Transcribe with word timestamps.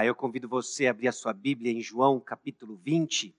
Eu 0.00 0.14
convido 0.14 0.48
você 0.48 0.86
a 0.86 0.92
abrir 0.92 1.08
a 1.08 1.12
sua 1.12 1.32
Bíblia 1.32 1.72
em 1.72 1.80
João 1.80 2.20
capítulo 2.20 2.76
20. 2.76 3.34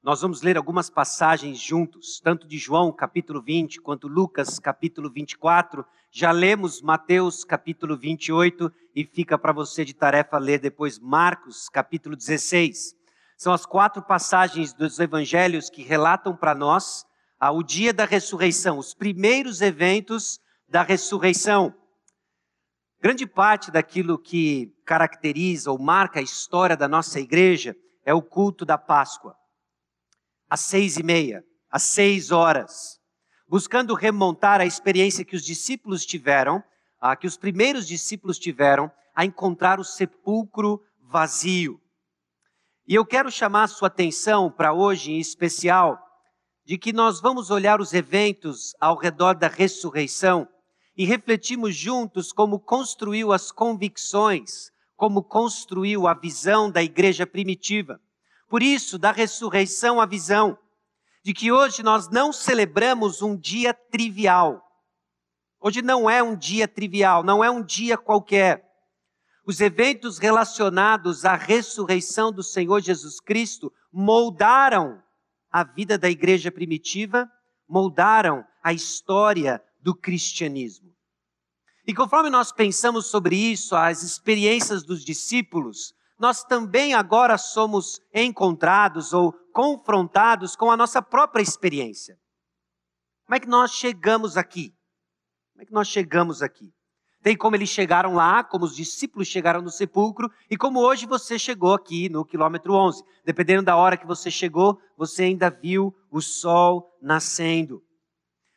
Nós 0.00 0.20
vamos 0.20 0.40
ler 0.40 0.56
algumas 0.56 0.88
passagens 0.88 1.58
juntos, 1.58 2.20
tanto 2.20 2.46
de 2.46 2.56
João 2.56 2.92
capítulo 2.92 3.42
20 3.42 3.80
quanto 3.80 4.06
Lucas 4.06 4.60
capítulo 4.60 5.10
24. 5.10 5.84
Já 6.08 6.30
lemos 6.30 6.80
Mateus 6.80 7.42
capítulo 7.42 7.96
28 7.96 8.72
e 8.94 9.04
fica 9.04 9.36
para 9.36 9.52
você 9.52 9.84
de 9.84 9.92
tarefa 9.92 10.38
ler 10.38 10.60
depois 10.60 11.00
Marcos 11.00 11.68
capítulo 11.68 12.14
16. 12.14 12.94
São 13.36 13.52
as 13.52 13.66
quatro 13.66 14.00
passagens 14.00 14.72
dos 14.72 15.00
evangelhos 15.00 15.68
que 15.68 15.82
relatam 15.82 16.36
para 16.36 16.54
nós 16.54 17.04
o 17.52 17.64
dia 17.64 17.92
da 17.92 18.04
ressurreição, 18.04 18.78
os 18.78 18.94
primeiros 18.94 19.60
eventos 19.60 20.38
da 20.68 20.84
ressurreição. 20.84 21.74
Grande 23.06 23.24
parte 23.24 23.70
daquilo 23.70 24.18
que 24.18 24.74
caracteriza 24.84 25.70
ou 25.70 25.78
marca 25.78 26.18
a 26.18 26.22
história 26.24 26.76
da 26.76 26.88
nossa 26.88 27.20
igreja 27.20 27.76
é 28.04 28.12
o 28.12 28.20
culto 28.20 28.64
da 28.64 28.76
Páscoa. 28.76 29.36
Às 30.50 30.62
seis 30.62 30.96
e 30.96 31.04
meia, 31.04 31.44
às 31.70 31.84
seis 31.84 32.32
horas, 32.32 32.98
buscando 33.48 33.94
remontar 33.94 34.60
a 34.60 34.66
experiência 34.66 35.24
que 35.24 35.36
os 35.36 35.44
discípulos 35.44 36.04
tiveram, 36.04 36.60
a 37.00 37.14
que 37.14 37.28
os 37.28 37.36
primeiros 37.36 37.86
discípulos 37.86 38.40
tiveram, 38.40 38.90
a 39.14 39.24
encontrar 39.24 39.78
o 39.78 39.84
sepulcro 39.84 40.82
vazio. 41.00 41.80
E 42.88 42.96
eu 42.96 43.06
quero 43.06 43.30
chamar 43.30 43.62
a 43.62 43.68
sua 43.68 43.86
atenção 43.86 44.50
para 44.50 44.72
hoje 44.72 45.12
em 45.12 45.20
especial, 45.20 45.96
de 46.64 46.76
que 46.76 46.92
nós 46.92 47.20
vamos 47.20 47.52
olhar 47.52 47.80
os 47.80 47.94
eventos 47.94 48.74
ao 48.80 48.96
redor 48.96 49.36
da 49.36 49.46
ressurreição 49.46 50.48
e 50.96 51.04
refletimos 51.04 51.76
juntos 51.76 52.32
como 52.32 52.58
construiu 52.58 53.32
as 53.32 53.52
convicções, 53.52 54.70
como 54.96 55.22
construiu 55.22 56.06
a 56.06 56.14
visão 56.14 56.70
da 56.70 56.82
igreja 56.82 57.26
primitiva. 57.26 58.00
Por 58.48 58.62
isso, 58.62 58.98
da 58.98 59.12
ressurreição 59.12 60.00
à 60.00 60.06
visão, 60.06 60.58
de 61.22 61.34
que 61.34 61.52
hoje 61.52 61.82
nós 61.82 62.08
não 62.08 62.32
celebramos 62.32 63.20
um 63.20 63.36
dia 63.36 63.74
trivial. 63.74 64.62
Hoje 65.60 65.82
não 65.82 66.08
é 66.08 66.22
um 66.22 66.36
dia 66.36 66.68
trivial, 66.68 67.22
não 67.22 67.42
é 67.42 67.50
um 67.50 67.62
dia 67.62 67.98
qualquer. 67.98 68.64
Os 69.44 69.60
eventos 69.60 70.18
relacionados 70.18 71.24
à 71.24 71.34
ressurreição 71.34 72.32
do 72.32 72.42
Senhor 72.42 72.80
Jesus 72.80 73.20
Cristo 73.20 73.72
moldaram 73.92 75.02
a 75.50 75.62
vida 75.62 75.98
da 75.98 76.08
igreja 76.08 76.50
primitiva, 76.50 77.30
moldaram 77.68 78.44
a 78.62 78.72
história 78.72 79.62
do 79.86 79.94
cristianismo. 79.94 80.92
E 81.86 81.94
conforme 81.94 82.28
nós 82.28 82.50
pensamos 82.50 83.06
sobre 83.06 83.36
isso, 83.36 83.76
as 83.76 84.02
experiências 84.02 84.82
dos 84.82 85.04
discípulos, 85.04 85.94
nós 86.18 86.42
também 86.42 86.92
agora 86.92 87.38
somos 87.38 88.00
encontrados 88.12 89.12
ou 89.12 89.32
confrontados 89.52 90.56
com 90.56 90.72
a 90.72 90.76
nossa 90.76 91.00
própria 91.00 91.40
experiência. 91.40 92.18
Como 93.26 93.36
é 93.36 93.38
que 93.38 93.46
nós 93.46 93.70
chegamos 93.70 94.36
aqui? 94.36 94.74
Como 95.52 95.62
é 95.62 95.66
que 95.66 95.72
nós 95.72 95.86
chegamos 95.86 96.42
aqui? 96.42 96.74
Tem 97.22 97.36
como 97.36 97.54
eles 97.54 97.68
chegaram 97.68 98.12
lá, 98.12 98.42
como 98.42 98.64
os 98.64 98.74
discípulos 98.74 99.28
chegaram 99.28 99.62
no 99.62 99.70
sepulcro, 99.70 100.28
e 100.50 100.56
como 100.56 100.80
hoje 100.80 101.06
você 101.06 101.38
chegou 101.38 101.74
aqui 101.74 102.08
no 102.08 102.24
quilômetro 102.24 102.74
11. 102.74 103.04
Dependendo 103.24 103.62
da 103.62 103.76
hora 103.76 103.96
que 103.96 104.06
você 104.06 104.32
chegou, 104.32 104.80
você 104.96 105.24
ainda 105.24 105.48
viu 105.48 105.94
o 106.10 106.20
sol 106.20 106.92
nascendo. 107.00 107.85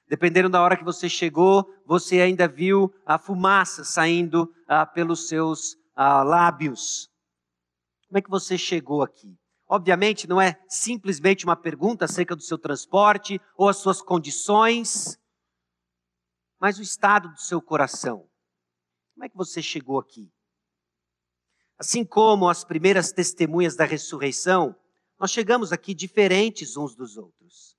Dependendo 0.10 0.50
da 0.50 0.60
hora 0.60 0.76
que 0.76 0.84
você 0.84 1.08
chegou, 1.08 1.72
você 1.86 2.20
ainda 2.20 2.48
viu 2.48 2.92
a 3.06 3.20
fumaça 3.20 3.84
saindo 3.84 4.52
ah, 4.68 4.84
pelos 4.84 5.28
seus 5.28 5.78
ah, 5.96 6.24
lábios. 6.24 7.12
Como 8.08 8.18
é 8.18 8.22
que 8.24 8.30
você 8.30 8.58
chegou 8.58 9.04
aqui? 9.04 9.38
Obviamente, 9.68 10.28
não 10.28 10.42
é 10.42 10.60
simplesmente 10.68 11.46
uma 11.46 11.56
pergunta 11.56 12.06
acerca 12.06 12.36
do 12.36 12.42
seu 12.42 12.58
transporte 12.58 13.40
ou 13.56 13.70
as 13.70 13.78
suas 13.78 14.02
condições, 14.02 15.16
mas 16.60 16.80
o 16.80 16.82
estado 16.82 17.30
do 17.30 17.40
seu 17.40 17.62
coração. 17.62 18.28
Como 19.14 19.26
é 19.26 19.30
que 19.30 19.38
você 19.38 19.62
chegou 19.62 20.00
aqui? 20.00 20.28
Assim 21.78 22.04
como 22.04 22.50
as 22.50 22.64
primeiras 22.64 23.12
testemunhas 23.12 23.76
da 23.76 23.86
ressurreição, 23.86 24.76
nós 25.20 25.30
chegamos 25.30 25.72
aqui 25.72 25.94
diferentes 25.94 26.76
uns 26.76 26.96
dos 26.96 27.16
outros. 27.16 27.79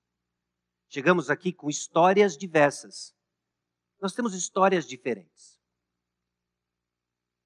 Chegamos 0.93 1.31
aqui 1.31 1.53
com 1.53 1.71
histórias 1.71 2.37
diversas. 2.37 3.15
Nós 4.03 4.13
temos 4.13 4.35
histórias 4.35 4.85
diferentes. 4.85 5.57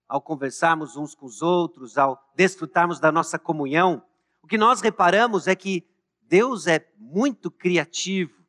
Ao 0.09 0.23
conversarmos 0.23 0.97
uns 0.97 1.15
com 1.15 1.27
os 1.27 1.43
outros, 1.43 1.99
ao 1.99 2.19
desfrutarmos 2.35 2.99
da 2.99 3.13
nossa 3.13 3.39
comunhão, 3.39 4.03
o 4.43 4.47
que 4.47 4.57
nós 4.57 4.81
reparamos 4.81 5.47
é 5.47 5.55
que 5.55 5.87
Deus 6.23 6.67
é 6.67 6.91
muito 6.97 7.51
criativo 7.51 8.43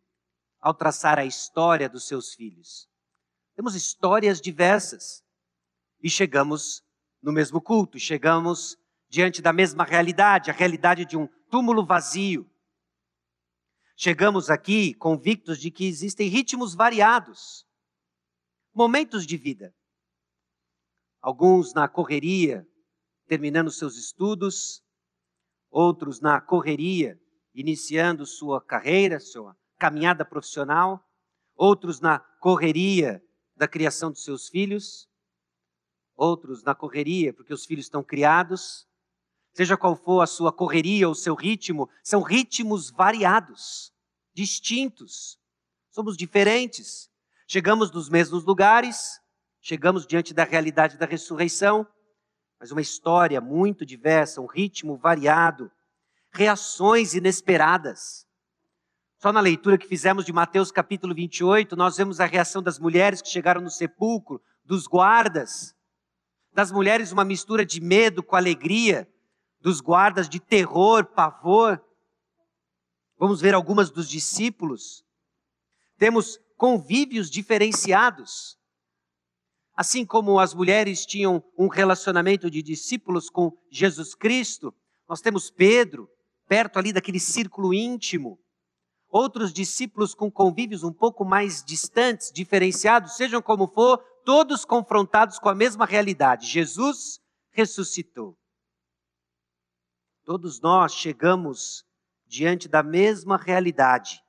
ao 0.61 0.73
traçar 0.73 1.19
a 1.19 1.25
história 1.25 1.89
dos 1.89 2.07
seus 2.07 2.33
filhos. 2.33 2.89
Temos 3.53 3.75
histórias 3.75 4.39
diversas 4.39 5.21
e 6.01 6.09
chegamos 6.09 6.81
no 7.21 7.33
mesmo 7.33 7.59
culto, 7.59 7.99
chegamos 7.99 8.77
diante 9.09 9.41
da 9.41 9.51
mesma 9.51 9.83
realidade, 9.83 10.49
a 10.49 10.53
realidade 10.53 11.03
de 11.03 11.17
um 11.17 11.27
túmulo 11.49 11.85
vazio, 11.85 12.49
Chegamos 13.97 14.49
aqui 14.49 14.93
convictos 14.93 15.57
de 15.57 15.71
que 15.71 15.85
existem 15.85 16.27
ritmos 16.27 16.75
variados, 16.75 17.65
momentos 18.73 19.25
de 19.25 19.37
vida. 19.37 19.73
Alguns 21.21 21.73
na 21.73 21.87
correria, 21.87 22.67
terminando 23.25 23.71
seus 23.71 23.95
estudos, 23.95 24.83
outros 25.71 26.19
na 26.19 26.41
correria, 26.41 27.17
iniciando 27.53 28.25
sua 28.25 28.61
carreira, 28.61 29.17
sua 29.17 29.55
caminhada 29.79 30.25
profissional, 30.25 31.01
outros 31.55 32.01
na 32.01 32.19
correria 32.19 33.23
da 33.55 33.67
criação 33.67 34.11
dos 34.11 34.25
seus 34.25 34.49
filhos, 34.49 35.09
outros 36.17 36.63
na 36.63 36.75
correria 36.75 37.33
porque 37.33 37.53
os 37.53 37.65
filhos 37.65 37.85
estão 37.85 38.03
criados, 38.03 38.85
Seja 39.55 39.77
qual 39.77 39.95
for 39.95 40.19
a 40.19 40.27
sua 40.27 40.51
correria 40.51 41.07
ou 41.07 41.15
seu 41.15 41.33
ritmo, 41.33 41.89
são 42.03 42.21
ritmos 42.21 42.91
variados, 42.91 43.89
distintos. 44.33 45.39
Somos 45.89 46.17
diferentes. 46.17 47.09
Chegamos 47.47 47.89
nos 47.89 48.09
mesmos 48.09 48.43
lugares, 48.43 49.21
chegamos 49.61 50.05
diante 50.05 50.33
da 50.33 50.43
realidade 50.43 50.97
da 50.97 51.05
ressurreição, 51.05 51.87
mas 52.59 52.71
uma 52.71 52.81
história 52.81 53.39
muito 53.39 53.85
diversa, 53.85 54.41
um 54.41 54.45
ritmo 54.45 54.97
variado, 54.97 55.71
reações 56.33 57.13
inesperadas. 57.13 58.27
Só 59.19 59.31
na 59.31 59.39
leitura 59.39 59.77
que 59.77 59.87
fizemos 59.87 60.25
de 60.25 60.33
Mateus 60.33 60.69
capítulo 60.69 61.15
28, 61.15 61.77
nós 61.77 61.95
vemos 61.95 62.19
a 62.19 62.25
reação 62.25 62.61
das 62.61 62.77
mulheres 62.77 63.21
que 63.21 63.29
chegaram 63.29 63.61
no 63.61 63.69
sepulcro, 63.69 64.41
dos 64.65 64.85
guardas, 64.85 65.73
das 66.51 66.73
mulheres 66.73 67.13
uma 67.13 67.23
mistura 67.23 67.65
de 67.65 67.79
medo 67.79 68.21
com 68.21 68.35
alegria, 68.35 69.07
dos 69.65 69.81
guardas 69.81 70.29
de 70.29 70.39
terror, 70.39 71.03
pavor. 71.03 71.83
Vamos 73.17 73.41
ver 73.41 73.55
algumas 73.55 73.89
dos 73.89 74.07
discípulos. 74.07 75.03
Temos 75.97 76.39
convívios 76.55 77.31
diferenciados. 77.31 78.59
Assim 79.75 80.05
como 80.05 80.39
as 80.39 80.53
mulheres 80.53 81.03
tinham 81.03 81.43
um 81.57 81.67
relacionamento 81.67 82.47
de 82.47 82.61
discípulos 82.61 83.27
com 83.27 83.57
Jesus 83.71 84.13
Cristo, 84.13 84.71
nós 85.09 85.19
temos 85.19 85.49
Pedro, 85.49 86.07
perto 86.47 86.77
ali 86.77 86.93
daquele 86.93 87.19
círculo 87.19 87.73
íntimo. 87.73 88.39
Outros 89.09 89.51
discípulos 89.51 90.13
com 90.13 90.29
convívios 90.29 90.83
um 90.83 90.93
pouco 90.93 91.25
mais 91.25 91.63
distantes, 91.63 92.31
diferenciados, 92.31 93.15
sejam 93.15 93.41
como 93.41 93.67
for, 93.67 93.97
todos 94.23 94.63
confrontados 94.63 95.39
com 95.39 95.49
a 95.49 95.55
mesma 95.55 95.87
realidade: 95.87 96.45
Jesus 96.45 97.19
ressuscitou. 97.49 98.37
Todos 100.25 100.59
nós 100.59 100.91
chegamos 100.91 101.85
diante 102.25 102.67
da 102.67 102.81
mesma 102.81 103.37
realidade. 103.37 104.23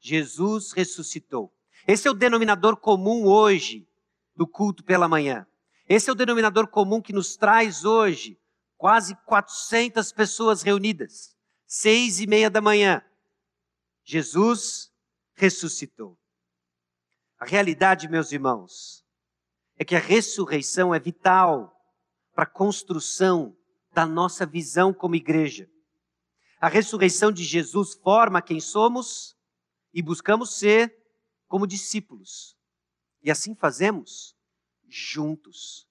Jesus 0.00 0.72
ressuscitou. 0.72 1.54
Esse 1.86 2.08
é 2.08 2.10
o 2.10 2.14
denominador 2.14 2.76
comum 2.76 3.24
hoje 3.24 3.88
do 4.34 4.44
culto 4.44 4.82
pela 4.82 5.06
manhã. 5.06 5.46
Esse 5.88 6.10
é 6.10 6.12
o 6.12 6.16
denominador 6.16 6.66
comum 6.66 7.00
que 7.00 7.12
nos 7.12 7.36
traz 7.36 7.84
hoje 7.84 8.36
quase 8.76 9.14
400 9.24 10.10
pessoas 10.10 10.62
reunidas, 10.62 11.36
seis 11.64 12.18
e 12.18 12.26
meia 12.26 12.50
da 12.50 12.60
manhã. 12.60 13.00
Jesus 14.02 14.92
ressuscitou. 15.34 16.18
A 17.38 17.44
realidade, 17.44 18.08
meus 18.08 18.32
irmãos, 18.32 19.04
é 19.76 19.84
que 19.84 19.94
a 19.94 20.00
ressurreição 20.00 20.92
é 20.92 20.98
vital 20.98 21.72
para 22.34 22.42
a 22.42 22.50
construção 22.50 23.56
da 23.94 24.04
nossa 24.04 24.44
visão 24.44 24.92
como 24.92 25.14
igreja. 25.14 25.70
A 26.60 26.68
ressurreição 26.68 27.30
de 27.30 27.44
Jesus 27.44 27.94
forma 27.94 28.42
quem 28.42 28.60
somos 28.60 29.36
e 29.92 30.02
buscamos 30.02 30.58
ser 30.58 30.94
como 31.46 31.66
discípulos. 31.66 32.58
E 33.22 33.30
assim 33.30 33.54
fazemos 33.54 34.36
juntos. 34.88 35.88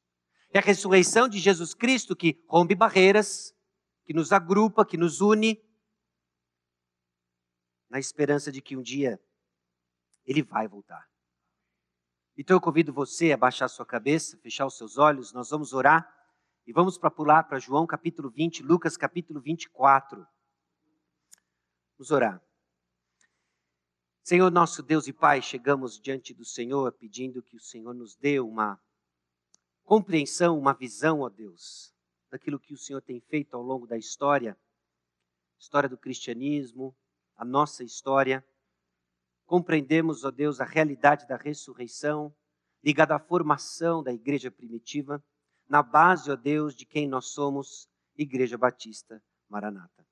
É 0.52 0.60
a 0.60 0.62
ressurreição 0.62 1.28
de 1.28 1.40
Jesus 1.40 1.74
Cristo 1.74 2.16
que 2.16 2.44
rompe 2.48 2.76
barreiras, 2.76 3.56
que 4.04 4.14
nos 4.14 4.32
agrupa, 4.32 4.86
que 4.86 4.98
nos 4.98 5.22
une, 5.22 5.64
na 7.90 8.00
esperança 8.00 8.52
de 8.52 8.62
que 8.62 8.76
um 8.76 8.82
dia 8.82 9.20
ele 10.26 10.44
vai 10.44 10.68
voltar. 10.68 11.08
Então 12.38 12.58
eu 12.58 12.62
convido 12.62 12.92
você 12.92 13.32
a 13.32 13.38
baixar 13.38 13.68
sua 13.68 13.86
cabeça, 13.86 14.38
fechar 14.38 14.66
os 14.66 14.78
seus 14.78 14.98
olhos, 14.98 15.32
nós 15.32 15.50
vamos 15.50 15.72
orar 15.72 16.23
e 16.66 16.72
vamos 16.72 16.98
para 16.98 17.12
pular 17.12 17.44
para 17.44 17.60
João 17.60 17.86
capítulo 17.86 18.30
20, 18.30 18.64
Lucas 18.64 18.96
capítulo 18.96 19.42
24. 19.42 20.26
Vamos 21.98 22.12
orar. 22.12 22.42
Senhor 24.24 24.50
nosso 24.50 24.82
Deus 24.82 25.06
e 25.08 25.12
Pai, 25.12 25.42
chegamos 25.42 26.00
diante 26.00 26.34
do 26.34 26.46
Senhor 26.46 26.94
pedindo 26.94 27.44
que 27.44 27.58
o 27.58 27.60
Senhor 27.60 27.94
nos 27.94 28.16
dê 28.16 28.40
uma 28.40 28.80
compreensão, 29.84 30.58
uma 30.58 30.74
visão, 30.74 31.20
ó 31.20 31.30
Deus, 31.30 31.94
daquilo 32.32 32.58
que 32.58 32.74
o 32.74 32.78
Senhor 32.78 33.02
tem 33.02 33.20
feito 33.20 33.56
ao 33.56 33.62
longo 33.62 33.86
da 33.86 33.98
história, 33.98 34.58
história 35.60 35.90
do 35.90 35.98
cristianismo, 35.98 36.96
a 37.36 37.44
nossa 37.44 37.84
história. 37.84 38.46
Compreendemos, 39.46 40.24
ó 40.24 40.32
Deus, 40.32 40.62
a 40.62 40.66
realidade 40.66 41.28
da 41.28 41.36
ressurreição, 41.36 42.34
ligada 42.82 43.16
à 43.16 43.20
formação 43.20 44.02
da 44.02 44.14
igreja 44.14 44.50
primitiva, 44.50 45.22
na 45.74 45.82
base, 45.82 46.30
ó 46.30 46.36
Deus, 46.36 46.76
de 46.76 46.86
quem 46.86 47.08
nós 47.08 47.30
somos, 47.30 47.90
Igreja 48.16 48.56
Batista 48.60 49.20
Maranata. 49.50 50.06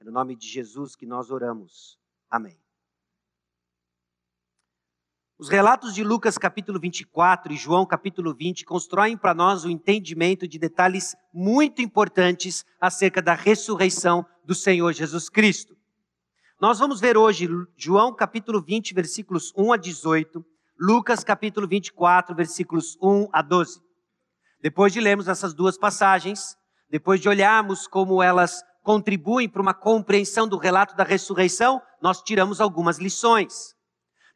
É 0.00 0.04
no 0.04 0.10
nome 0.10 0.34
de 0.34 0.48
Jesus 0.48 0.96
que 0.96 1.06
nós 1.06 1.30
oramos. 1.30 1.96
Amém. 2.28 2.60
Os 5.38 5.48
relatos 5.48 5.94
de 5.94 6.02
Lucas 6.02 6.36
capítulo 6.36 6.80
24 6.80 7.52
e 7.52 7.56
João 7.56 7.86
capítulo 7.86 8.34
20 8.34 8.64
constroem 8.64 9.16
para 9.16 9.32
nós 9.32 9.64
o 9.64 9.70
entendimento 9.70 10.48
de 10.48 10.58
detalhes 10.58 11.14
muito 11.32 11.80
importantes 11.80 12.66
acerca 12.80 13.22
da 13.22 13.34
ressurreição 13.34 14.26
do 14.44 14.56
Senhor 14.56 14.92
Jesus 14.92 15.28
Cristo. 15.28 15.76
Nós 16.60 16.80
vamos 16.80 17.00
ver 17.00 17.16
hoje 17.16 17.48
João 17.76 18.12
capítulo 18.12 18.60
20, 18.60 18.92
versículos 18.92 19.52
1 19.56 19.72
a 19.72 19.76
18, 19.76 20.44
Lucas 20.76 21.22
capítulo 21.22 21.68
24, 21.68 22.34
versículos 22.34 22.98
1 23.00 23.28
a 23.32 23.40
12. 23.40 23.83
Depois 24.64 24.94
de 24.94 24.98
lermos 24.98 25.28
essas 25.28 25.52
duas 25.52 25.76
passagens, 25.76 26.56
depois 26.88 27.20
de 27.20 27.28
olharmos 27.28 27.86
como 27.86 28.22
elas 28.22 28.62
contribuem 28.82 29.46
para 29.46 29.60
uma 29.60 29.74
compreensão 29.74 30.48
do 30.48 30.56
relato 30.56 30.96
da 30.96 31.04
ressurreição, 31.04 31.82
nós 32.00 32.22
tiramos 32.22 32.62
algumas 32.62 32.96
lições. 32.98 33.74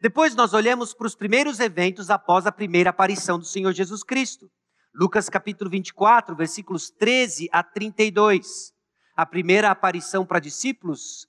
Depois 0.03 0.35
nós 0.35 0.53
olhamos 0.53 0.93
para 0.93 1.07
os 1.07 1.15
primeiros 1.15 1.61
eventos 1.61 2.11
após 2.11 2.45
a 2.47 2.53
primeira 2.53 2.91
aparição 2.91 3.39
do 3.39 3.47
Senhor 3.47 3.73
Jesus 3.73 4.05
Cristo. 4.05 4.51
Lucas 4.95 5.31
capítulo 5.31 5.71
24, 5.71 6.37
versículos 6.37 6.91
13 6.91 7.49
a 7.51 7.63
32. 7.63 8.75
A 9.17 9.25
primeira 9.25 9.71
aparição 9.71 10.27
para 10.27 10.41
discípulos 10.41 11.27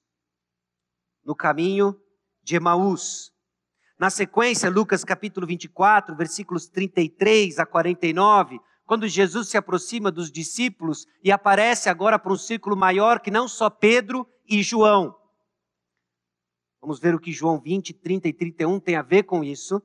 no 1.23 1.33
caminho 1.33 1.97
de 2.43 2.57
Emaús. 2.57 3.31
Na 3.97 4.09
sequência, 4.09 4.69
Lucas 4.69 5.05
capítulo 5.05 5.47
24, 5.47 6.13
versículos 6.17 6.67
33 6.67 7.59
a 7.59 7.65
49, 7.65 8.59
quando 8.89 9.07
Jesus 9.07 9.49
se 9.49 9.55
aproxima 9.55 10.09
dos 10.11 10.31
discípulos 10.31 11.05
e 11.23 11.31
aparece 11.31 11.89
agora 11.89 12.17
para 12.17 12.33
um 12.33 12.35
círculo 12.35 12.75
maior 12.75 13.19
que 13.19 13.29
não 13.29 13.47
só 13.47 13.69
Pedro 13.69 14.27
e 14.49 14.63
João. 14.63 15.15
Vamos 16.81 16.99
ver 16.99 17.13
o 17.13 17.19
que 17.19 17.31
João 17.31 17.61
20, 17.61 17.93
30 17.93 18.29
e 18.29 18.33
31 18.33 18.79
tem 18.79 18.95
a 18.95 19.03
ver 19.03 19.25
com 19.25 19.43
isso. 19.43 19.79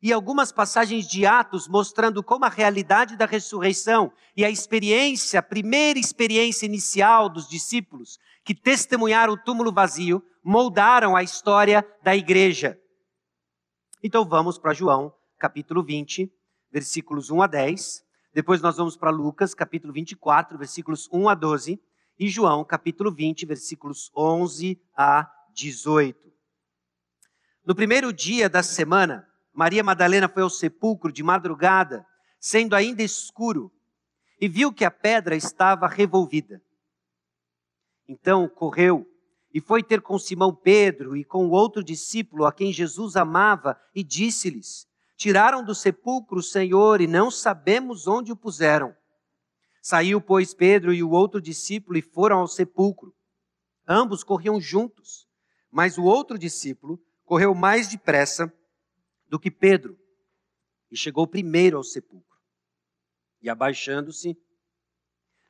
E 0.00 0.14
algumas 0.14 0.50
passagens 0.50 1.06
de 1.06 1.26
Atos 1.26 1.68
mostrando 1.68 2.22
como 2.22 2.46
a 2.46 2.48
realidade 2.48 3.18
da 3.18 3.26
ressurreição 3.26 4.10
e 4.34 4.46
a 4.46 4.50
experiência, 4.50 5.38
a 5.38 5.42
primeira 5.42 5.98
experiência 5.98 6.64
inicial 6.64 7.28
dos 7.28 7.46
discípulos 7.46 8.18
que 8.42 8.54
testemunharam 8.54 9.34
o 9.34 9.44
túmulo 9.44 9.70
vazio, 9.70 10.24
moldaram 10.42 11.14
a 11.14 11.22
história 11.22 11.86
da 12.02 12.16
igreja. 12.16 12.80
Então 14.02 14.24
vamos 14.24 14.56
para 14.56 14.72
João, 14.72 15.12
capítulo 15.38 15.84
20, 15.84 16.32
versículos 16.70 17.30
1 17.30 17.42
a 17.42 17.46
10. 17.46 18.04
Depois 18.32 18.60
nós 18.60 18.76
vamos 18.76 18.96
para 18.96 19.10
Lucas, 19.10 19.54
capítulo 19.54 19.92
24, 19.92 20.56
versículos 20.56 21.08
1 21.12 21.28
a 21.28 21.34
12. 21.34 21.80
E 22.18 22.28
João, 22.28 22.64
capítulo 22.64 23.10
20, 23.10 23.46
versículos 23.46 24.10
11 24.14 24.80
a 24.96 25.30
18. 25.54 26.30
No 27.64 27.74
primeiro 27.74 28.12
dia 28.12 28.48
da 28.48 28.62
semana, 28.62 29.28
Maria 29.52 29.82
Madalena 29.82 30.28
foi 30.28 30.42
ao 30.42 30.50
sepulcro 30.50 31.12
de 31.12 31.22
madrugada, 31.22 32.06
sendo 32.38 32.74
ainda 32.74 33.02
escuro, 33.02 33.72
e 34.40 34.48
viu 34.48 34.72
que 34.72 34.84
a 34.84 34.90
pedra 34.90 35.36
estava 35.36 35.86
revolvida. 35.86 36.62
Então 38.08 38.48
correu 38.48 39.06
e 39.52 39.60
foi 39.60 39.82
ter 39.82 40.00
com 40.00 40.18
Simão 40.18 40.54
Pedro 40.54 41.16
e 41.16 41.24
com 41.24 41.46
o 41.46 41.50
outro 41.50 41.82
discípulo 41.82 42.46
a 42.46 42.52
quem 42.52 42.72
Jesus 42.72 43.16
amava 43.16 43.80
e 43.94 44.02
disse-lhes: 44.02 44.89
Tiraram 45.20 45.62
do 45.62 45.74
sepulcro 45.74 46.38
o 46.38 46.42
Senhor 46.42 46.98
e 46.98 47.06
não 47.06 47.30
sabemos 47.30 48.06
onde 48.06 48.32
o 48.32 48.36
puseram. 48.36 48.96
Saiu, 49.82 50.18
pois, 50.18 50.54
Pedro 50.54 50.94
e 50.94 51.02
o 51.02 51.10
outro 51.10 51.42
discípulo 51.42 51.98
e 51.98 52.00
foram 52.00 52.38
ao 52.38 52.48
sepulcro. 52.48 53.14
Ambos 53.86 54.24
corriam 54.24 54.58
juntos. 54.58 55.28
Mas 55.70 55.98
o 55.98 56.04
outro 56.04 56.38
discípulo 56.38 56.98
correu 57.26 57.54
mais 57.54 57.86
depressa 57.86 58.50
do 59.28 59.38
que 59.38 59.50
Pedro 59.50 59.94
e 60.90 60.96
chegou 60.96 61.26
primeiro 61.26 61.76
ao 61.76 61.84
sepulcro. 61.84 62.38
E 63.42 63.50
abaixando-se, 63.50 64.34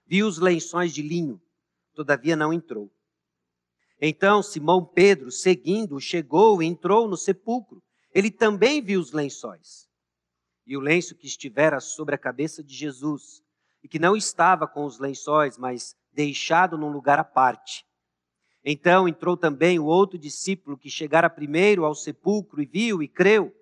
viu 0.04 0.26
os 0.26 0.38
lençóis 0.38 0.92
de 0.92 1.00
linho, 1.00 1.40
todavia 1.94 2.34
não 2.34 2.52
entrou. 2.52 2.90
Então 4.00 4.42
Simão 4.42 4.84
Pedro, 4.84 5.30
seguindo, 5.30 6.00
chegou 6.00 6.60
e 6.60 6.66
entrou 6.66 7.06
no 7.06 7.16
sepulcro. 7.16 7.80
Ele 8.12 8.30
também 8.30 8.82
viu 8.82 9.00
os 9.00 9.12
lençóis. 9.12 9.88
E 10.66 10.76
o 10.76 10.80
lenço 10.80 11.14
que 11.14 11.26
estivera 11.26 11.80
sobre 11.80 12.14
a 12.14 12.18
cabeça 12.18 12.62
de 12.62 12.74
Jesus, 12.74 13.42
e 13.82 13.88
que 13.88 13.98
não 13.98 14.16
estava 14.16 14.66
com 14.66 14.84
os 14.84 14.98
lençóis, 14.98 15.56
mas 15.56 15.96
deixado 16.12 16.76
num 16.76 16.90
lugar 16.90 17.18
à 17.18 17.24
parte. 17.24 17.84
Então 18.64 19.08
entrou 19.08 19.36
também 19.36 19.78
o 19.78 19.86
outro 19.86 20.18
discípulo 20.18 20.76
que 20.76 20.90
chegara 20.90 21.30
primeiro 21.30 21.84
ao 21.84 21.94
sepulcro 21.94 22.60
e 22.60 22.66
viu 22.66 23.02
e 23.02 23.08
creu, 23.08 23.54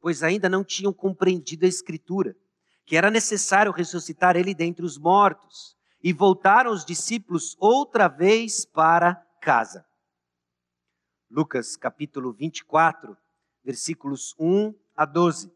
pois 0.00 0.22
ainda 0.22 0.48
não 0.48 0.62
tinham 0.62 0.92
compreendido 0.92 1.64
a 1.64 1.68
Escritura, 1.68 2.36
que 2.84 2.96
era 2.96 3.10
necessário 3.10 3.72
ressuscitar 3.72 4.36
ele 4.36 4.54
dentre 4.54 4.84
os 4.84 4.98
mortos. 4.98 5.76
E 6.04 6.12
voltaram 6.12 6.72
os 6.72 6.84
discípulos 6.84 7.56
outra 7.60 8.08
vez 8.08 8.64
para 8.64 9.14
casa. 9.40 9.86
Lucas 11.30 11.76
capítulo 11.76 12.32
24, 12.32 13.16
versículos 13.64 14.34
1 14.38 14.74
a 14.96 15.04
12. 15.04 15.52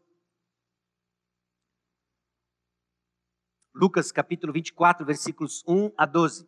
Lucas 3.73 4.11
capítulo 4.11 4.51
24, 4.53 5.05
versículos 5.05 5.63
1 5.67 5.91
a 5.97 6.05
12. 6.05 6.47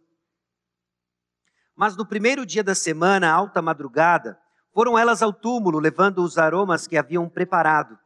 Mas 1.75 1.95
no 1.95 2.05
primeiro 2.05 2.45
dia 2.45 2.63
da 2.63 2.73
semana, 2.73 3.31
alta 3.31 3.61
madrugada, 3.61 4.39
foram 4.73 4.97
elas 4.97 5.21
ao 5.21 5.31
túmulo, 5.31 5.79
levando 5.79 6.23
os 6.23 6.37
aromas 6.37 6.87
que 6.87 6.97
haviam 6.97 7.29
preparado. 7.29 7.97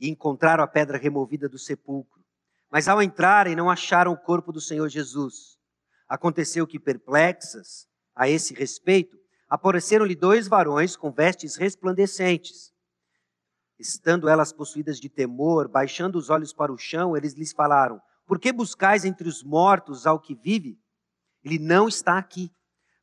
E 0.00 0.08
encontraram 0.08 0.64
a 0.64 0.66
pedra 0.66 0.98
removida 0.98 1.48
do 1.48 1.58
sepulcro. 1.58 2.24
Mas 2.70 2.88
ao 2.88 3.02
entrarem, 3.02 3.54
não 3.54 3.70
acharam 3.70 4.12
o 4.12 4.18
corpo 4.18 4.50
do 4.50 4.60
Senhor 4.60 4.88
Jesus. 4.88 5.58
Aconteceu 6.08 6.66
que, 6.66 6.80
perplexas 6.80 7.86
a 8.14 8.28
esse 8.28 8.54
respeito, 8.54 9.16
apareceram-lhe 9.48 10.14
dois 10.14 10.48
varões 10.48 10.96
com 10.96 11.10
vestes 11.10 11.56
resplandecentes. 11.56 12.72
Estando 13.78 14.28
elas 14.28 14.52
possuídas 14.52 15.00
de 15.00 15.08
temor, 15.08 15.68
baixando 15.68 16.18
os 16.18 16.30
olhos 16.30 16.52
para 16.52 16.72
o 16.72 16.78
chão, 16.78 17.16
eles 17.16 17.34
lhes 17.34 17.52
falaram: 17.52 18.00
Por 18.26 18.38
que 18.38 18.52
buscais 18.52 19.04
entre 19.04 19.28
os 19.28 19.42
mortos 19.42 20.06
ao 20.06 20.20
que 20.20 20.34
vive? 20.34 20.78
Ele 21.42 21.58
não 21.58 21.88
está 21.88 22.16
aqui, 22.16 22.50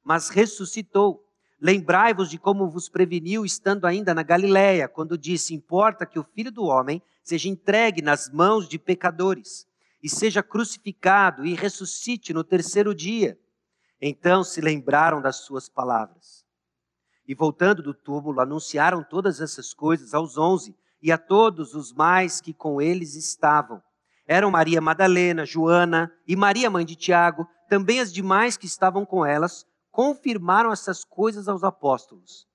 mas 0.04 0.30
ressuscitou. 0.30 1.24
Lembrai-vos 1.60 2.30
de 2.30 2.40
como 2.40 2.68
vos 2.68 2.90
preveniu 2.90 3.46
estando 3.46 3.86
ainda 3.86 4.16
na 4.16 4.24
Galiléia, 4.24 4.88
quando 4.88 5.18
disse: 5.18 5.54
Importa 5.54 6.06
que 6.06 6.18
o 6.18 6.24
filho 6.24 6.52
do 6.52 6.64
homem 6.64 7.02
seja 7.24 7.50
entregue 7.50 8.02
nas 8.02 8.30
mãos 8.30 8.68
de 8.68 8.80
pecadores 8.80 9.68
e 10.02 10.10
seja 10.10 10.42
crucificado 10.42 11.46
e 11.46 11.54
ressuscite 11.54 12.34
no 12.34 12.44
terceiro 12.44 12.96
dia. 12.96 13.38
Então 14.02 14.44
se 14.44 14.60
lembraram 14.60 15.22
das 15.22 15.38
suas 15.38 15.70
palavras. 15.70 16.44
E 17.28 17.36
voltando 17.36 17.84
do 17.84 17.94
túmulo, 17.94 18.42
anunciaram 18.42 19.04
todas 19.04 19.40
essas 19.40 19.74
coisas 19.74 20.14
aos 20.14 20.38
onze 20.38 20.76
e 21.02 21.12
a 21.12 21.18
todos 21.18 21.76
os 21.76 21.94
mais 21.94 22.42
que 22.42 22.54
com 22.54 22.82
eles 22.82 23.16
estavam. 23.16 23.82
Eram 24.26 24.50
Maria 24.50 24.82
Madalena, 24.82 25.46
Joana 25.46 26.12
e 26.28 26.36
Maria, 26.36 26.70
mãe 26.70 26.86
de 26.86 26.96
Tiago, 26.96 27.48
também 27.70 28.00
as 28.00 28.12
demais 28.12 28.58
que 28.58 28.66
estavam 28.66 29.06
com 29.06 29.26
elas 29.26 29.66
confirmaram 29.92 30.72
essas 30.72 31.04
coisas 31.04 31.48
aos 31.48 31.64
apóstolos. 31.64 32.48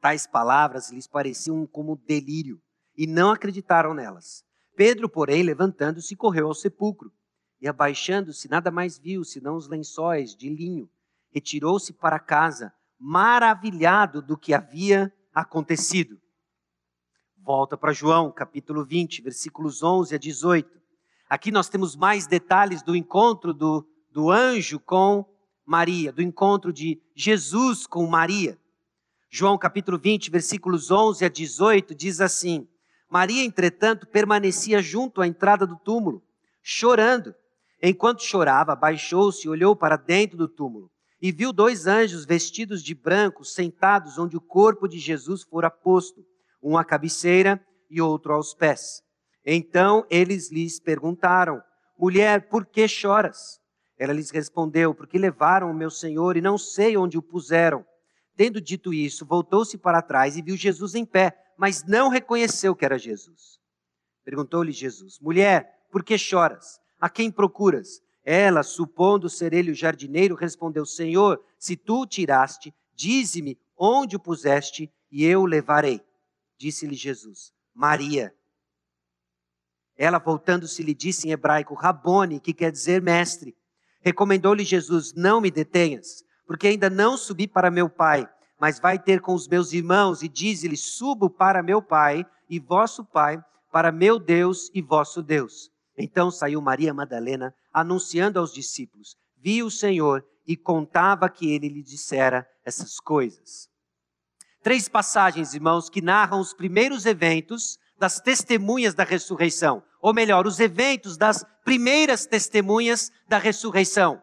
Tais 0.00 0.26
palavras 0.26 0.90
lhes 0.90 1.06
pareciam 1.06 1.66
como 1.66 1.96
delírio 1.96 2.60
e 2.96 3.06
não 3.06 3.30
acreditaram 3.30 3.94
nelas. 3.94 4.44
Pedro, 4.76 5.08
porém, 5.08 5.42
levantando-se, 5.42 6.16
correu 6.16 6.48
ao 6.48 6.54
sepulcro. 6.54 7.12
E 7.64 7.66
abaixando-se, 7.66 8.46
nada 8.46 8.70
mais 8.70 8.98
viu 8.98 9.24
senão 9.24 9.56
os 9.56 9.66
lençóis 9.66 10.36
de 10.36 10.50
linho. 10.50 10.86
Retirou-se 11.30 11.94
para 11.94 12.18
casa, 12.18 12.70
maravilhado 13.00 14.20
do 14.20 14.36
que 14.36 14.52
havia 14.52 15.10
acontecido. 15.34 16.20
Volta 17.38 17.74
para 17.74 17.94
João, 17.94 18.30
capítulo 18.30 18.84
20, 18.84 19.22
versículos 19.22 19.82
11 19.82 20.14
a 20.14 20.18
18. 20.18 20.78
Aqui 21.26 21.50
nós 21.50 21.70
temos 21.70 21.96
mais 21.96 22.26
detalhes 22.26 22.82
do 22.82 22.94
encontro 22.94 23.54
do, 23.54 23.88
do 24.10 24.30
anjo 24.30 24.78
com 24.78 25.24
Maria, 25.64 26.12
do 26.12 26.20
encontro 26.20 26.70
de 26.70 27.00
Jesus 27.16 27.86
com 27.86 28.06
Maria. 28.06 28.58
João 29.30 29.56
capítulo 29.56 29.98
20, 29.98 30.30
versículos 30.30 30.90
11 30.90 31.24
a 31.24 31.30
18 31.30 31.94
diz 31.94 32.20
assim: 32.20 32.68
Maria, 33.08 33.42
entretanto, 33.42 34.06
permanecia 34.06 34.82
junto 34.82 35.22
à 35.22 35.26
entrada 35.26 35.66
do 35.66 35.76
túmulo, 35.76 36.22
chorando. 36.62 37.34
Enquanto 37.86 38.22
chorava, 38.22 38.74
baixou-se 38.74 39.46
e 39.46 39.50
olhou 39.50 39.76
para 39.76 39.98
dentro 39.98 40.38
do 40.38 40.48
túmulo 40.48 40.90
e 41.20 41.30
viu 41.30 41.52
dois 41.52 41.86
anjos 41.86 42.24
vestidos 42.24 42.82
de 42.82 42.94
branco 42.94 43.44
sentados 43.44 44.16
onde 44.16 44.38
o 44.38 44.40
corpo 44.40 44.88
de 44.88 44.98
Jesus 44.98 45.42
fora 45.42 45.70
posto, 45.70 46.24
um 46.62 46.78
à 46.78 46.84
cabeceira 46.84 47.62
e 47.90 48.00
outro 48.00 48.32
aos 48.32 48.54
pés. 48.54 49.02
Então 49.44 50.06
eles 50.08 50.50
lhes 50.50 50.80
perguntaram: 50.80 51.60
Mulher, 51.98 52.48
por 52.48 52.64
que 52.64 52.88
choras? 52.88 53.60
Ela 53.98 54.14
lhes 54.14 54.30
respondeu: 54.30 54.94
Porque 54.94 55.18
levaram 55.18 55.70
o 55.70 55.74
meu 55.74 55.90
senhor 55.90 56.38
e 56.38 56.40
não 56.40 56.56
sei 56.56 56.96
onde 56.96 57.18
o 57.18 57.22
puseram. 57.22 57.84
Tendo 58.34 58.62
dito 58.62 58.94
isso, 58.94 59.26
voltou-se 59.26 59.76
para 59.76 60.00
trás 60.00 60.38
e 60.38 60.42
viu 60.42 60.56
Jesus 60.56 60.94
em 60.94 61.04
pé, 61.04 61.36
mas 61.58 61.84
não 61.84 62.08
reconheceu 62.08 62.74
que 62.74 62.86
era 62.86 62.98
Jesus. 62.98 63.58
Perguntou-lhe 64.24 64.72
Jesus: 64.72 65.20
Mulher, 65.20 65.68
por 65.90 66.02
que 66.02 66.16
choras? 66.16 66.82
A 67.04 67.10
quem 67.10 67.30
procuras? 67.30 68.00
Ela, 68.24 68.62
supondo 68.62 69.28
ser 69.28 69.52
ele 69.52 69.70
o 69.70 69.74
jardineiro, 69.74 70.34
respondeu: 70.34 70.86
Senhor, 70.86 71.38
se 71.58 71.76
tu 71.76 72.00
o 72.00 72.06
tiraste, 72.06 72.74
dize-me 72.94 73.58
onde 73.76 74.16
o 74.16 74.18
puseste 74.18 74.90
e 75.12 75.22
eu 75.22 75.42
o 75.42 75.46
levarei. 75.46 76.00
Disse-lhe 76.56 76.94
Jesus: 76.94 77.52
Maria. 77.74 78.34
Ela, 79.94 80.18
voltando-se, 80.18 80.82
lhe 80.82 80.94
disse 80.94 81.28
em 81.28 81.32
hebraico: 81.32 81.74
Rabone, 81.74 82.40
que 82.40 82.54
quer 82.54 82.72
dizer 82.72 83.02
mestre. 83.02 83.54
Recomendou-lhe 84.00 84.64
Jesus: 84.64 85.12
Não 85.12 85.42
me 85.42 85.50
detenhas, 85.50 86.24
porque 86.46 86.68
ainda 86.68 86.88
não 86.88 87.18
subi 87.18 87.46
para 87.46 87.70
meu 87.70 87.90
Pai, 87.90 88.26
mas 88.58 88.80
vai 88.80 88.98
ter 88.98 89.20
com 89.20 89.34
os 89.34 89.46
meus 89.46 89.74
irmãos 89.74 90.22
e 90.22 90.28
diz-lhe: 90.30 90.74
Subo 90.78 91.28
para 91.28 91.62
meu 91.62 91.82
Pai 91.82 92.24
e 92.48 92.58
vosso 92.58 93.04
Pai, 93.04 93.44
para 93.70 93.92
meu 93.92 94.18
Deus 94.18 94.70
e 94.72 94.80
vosso 94.80 95.22
Deus. 95.22 95.73
Então 95.96 96.30
saiu 96.30 96.60
Maria 96.60 96.92
Madalena, 96.92 97.54
anunciando 97.72 98.38
aos 98.38 98.52
discípulos: 98.52 99.16
Vi 99.36 99.62
o 99.62 99.70
Senhor 99.70 100.24
e 100.46 100.56
contava 100.56 101.28
que 101.28 101.50
ele 101.52 101.68
lhe 101.68 101.82
dissera 101.82 102.46
essas 102.64 102.98
coisas. 102.98 103.68
Três 104.62 104.88
passagens, 104.88 105.54
irmãos, 105.54 105.88
que 105.88 106.00
narram 106.00 106.40
os 106.40 106.54
primeiros 106.54 107.06
eventos 107.06 107.78
das 107.98 108.20
testemunhas 108.20 108.94
da 108.94 109.04
ressurreição, 109.04 109.82
ou 110.00 110.12
melhor, 110.12 110.46
os 110.46 110.58
eventos 110.58 111.16
das 111.16 111.44
primeiras 111.64 112.26
testemunhas 112.26 113.10
da 113.28 113.38
ressurreição. 113.38 114.20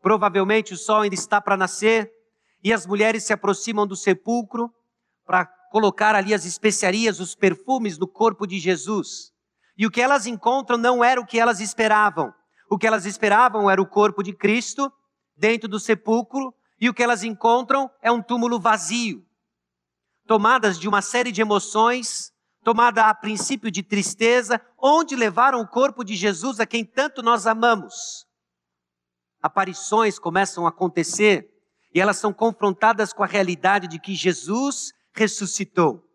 Provavelmente 0.00 0.72
o 0.72 0.76
sol 0.76 1.02
ainda 1.02 1.14
está 1.14 1.40
para 1.40 1.56
nascer 1.56 2.10
e 2.62 2.72
as 2.72 2.86
mulheres 2.86 3.24
se 3.24 3.32
aproximam 3.32 3.86
do 3.86 3.96
sepulcro 3.96 4.72
para 5.24 5.46
colocar 5.70 6.14
ali 6.14 6.32
as 6.32 6.44
especiarias, 6.44 7.20
os 7.20 7.34
perfumes 7.34 7.98
no 7.98 8.08
corpo 8.08 8.46
de 8.46 8.58
Jesus. 8.58 9.32
E 9.80 9.86
o 9.86 9.90
que 9.90 10.02
elas 10.02 10.26
encontram 10.26 10.76
não 10.76 11.02
era 11.02 11.18
o 11.18 11.24
que 11.24 11.40
elas 11.40 11.58
esperavam. 11.58 12.34
O 12.68 12.76
que 12.76 12.86
elas 12.86 13.06
esperavam 13.06 13.70
era 13.70 13.80
o 13.80 13.86
corpo 13.86 14.22
de 14.22 14.30
Cristo 14.30 14.92
dentro 15.34 15.66
do 15.66 15.80
sepulcro, 15.80 16.54
e 16.78 16.90
o 16.90 16.92
que 16.92 17.02
elas 17.02 17.24
encontram 17.24 17.90
é 18.02 18.12
um 18.12 18.20
túmulo 18.20 18.60
vazio. 18.60 19.24
Tomadas 20.26 20.78
de 20.78 20.86
uma 20.86 21.00
série 21.00 21.32
de 21.32 21.40
emoções, 21.40 22.30
tomada 22.62 23.06
a 23.06 23.14
princípio 23.14 23.70
de 23.70 23.82
tristeza, 23.82 24.60
onde 24.76 25.16
levaram 25.16 25.62
o 25.62 25.66
corpo 25.66 26.04
de 26.04 26.14
Jesus 26.14 26.60
a 26.60 26.66
quem 26.66 26.84
tanto 26.84 27.22
nós 27.22 27.46
amamos. 27.46 28.26
Aparições 29.40 30.18
começam 30.18 30.66
a 30.66 30.68
acontecer 30.68 31.48
e 31.94 32.02
elas 32.02 32.18
são 32.18 32.34
confrontadas 32.34 33.14
com 33.14 33.22
a 33.22 33.26
realidade 33.26 33.88
de 33.88 33.98
que 33.98 34.14
Jesus 34.14 34.92
ressuscitou. 35.14 36.06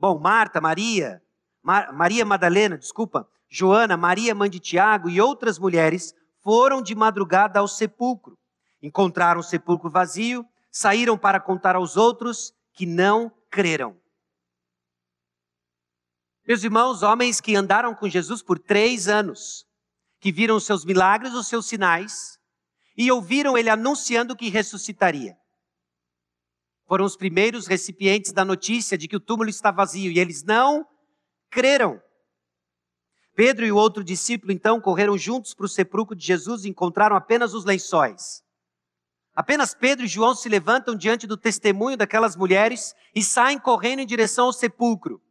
Bom, 0.00 0.18
Marta, 0.18 0.60
Maria, 0.60 1.22
Mar 1.62 1.92
Maria 1.92 2.24
Madalena, 2.24 2.76
desculpa, 2.76 3.28
Joana, 3.48 3.96
Maria, 3.96 4.34
mãe 4.34 4.50
de 4.50 4.58
Tiago 4.58 5.08
e 5.08 5.20
outras 5.20 5.58
mulheres 5.58 6.14
foram 6.42 6.82
de 6.82 6.94
madrugada 6.94 7.60
ao 7.60 7.68
sepulcro. 7.68 8.36
Encontraram 8.82 9.40
o 9.40 9.44
sepulcro 9.44 9.88
vazio, 9.88 10.44
saíram 10.70 11.16
para 11.16 11.38
contar 11.38 11.76
aos 11.76 11.96
outros 11.96 12.52
que 12.72 12.84
não 12.84 13.30
creram. 13.50 13.96
Meus 16.46 16.64
irmãos, 16.64 17.02
homens 17.02 17.40
que 17.40 17.54
andaram 17.54 17.94
com 17.94 18.08
Jesus 18.08 18.42
por 18.42 18.58
três 18.58 19.06
anos, 19.06 19.64
que 20.18 20.32
viram 20.32 20.56
os 20.56 20.64
seus 20.64 20.84
milagres, 20.84 21.34
os 21.34 21.46
seus 21.46 21.66
sinais, 21.66 22.38
e 22.96 23.12
ouviram 23.12 23.56
ele 23.56 23.70
anunciando 23.70 24.34
que 24.34 24.48
ressuscitaria. 24.48 25.36
Foram 26.86 27.04
os 27.04 27.16
primeiros 27.16 27.66
recipientes 27.66 28.32
da 28.32 28.44
notícia 28.44 28.98
de 28.98 29.06
que 29.06 29.16
o 29.16 29.20
túmulo 29.20 29.48
está 29.48 29.70
vazio 29.70 30.10
e 30.10 30.18
eles 30.18 30.42
não 30.42 30.86
creram. 31.52 32.02
Pedro 33.36 33.64
e 33.66 33.70
o 33.70 33.76
outro 33.76 34.02
discípulo 34.02 34.52
então 34.52 34.80
correram 34.80 35.16
juntos 35.18 35.52
para 35.52 35.66
o 35.66 35.68
sepulcro 35.68 36.16
de 36.16 36.26
Jesus 36.26 36.64
e 36.64 36.70
encontraram 36.70 37.14
apenas 37.14 37.52
os 37.52 37.64
lençóis. 37.64 38.42
Apenas 39.34 39.74
Pedro 39.74 40.04
e 40.04 40.08
João 40.08 40.34
se 40.34 40.48
levantam 40.48 40.96
diante 40.96 41.26
do 41.26 41.36
testemunho 41.36 41.96
daquelas 41.96 42.36
mulheres 42.36 42.94
e 43.14 43.22
saem 43.22 43.58
correndo 43.58 44.00
em 44.00 44.06
direção 44.06 44.46
ao 44.46 44.52
sepulcro. 44.52 45.22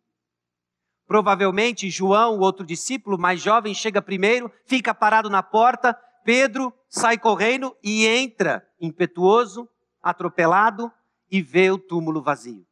Provavelmente 1.07 1.89
João, 1.89 2.37
o 2.37 2.41
outro 2.41 2.65
discípulo 2.65 3.17
mais 3.17 3.41
jovem, 3.41 3.73
chega 3.73 4.01
primeiro, 4.01 4.51
fica 4.65 4.93
parado 4.93 5.29
na 5.29 5.43
porta. 5.43 5.93
Pedro 6.23 6.73
sai 6.87 7.17
correndo 7.17 7.75
e 7.83 8.05
entra, 8.05 8.67
impetuoso, 8.79 9.67
atropelado, 10.01 10.91
e 11.29 11.41
vê 11.41 11.71
o 11.71 11.77
túmulo 11.77 12.21
vazio. 12.21 12.65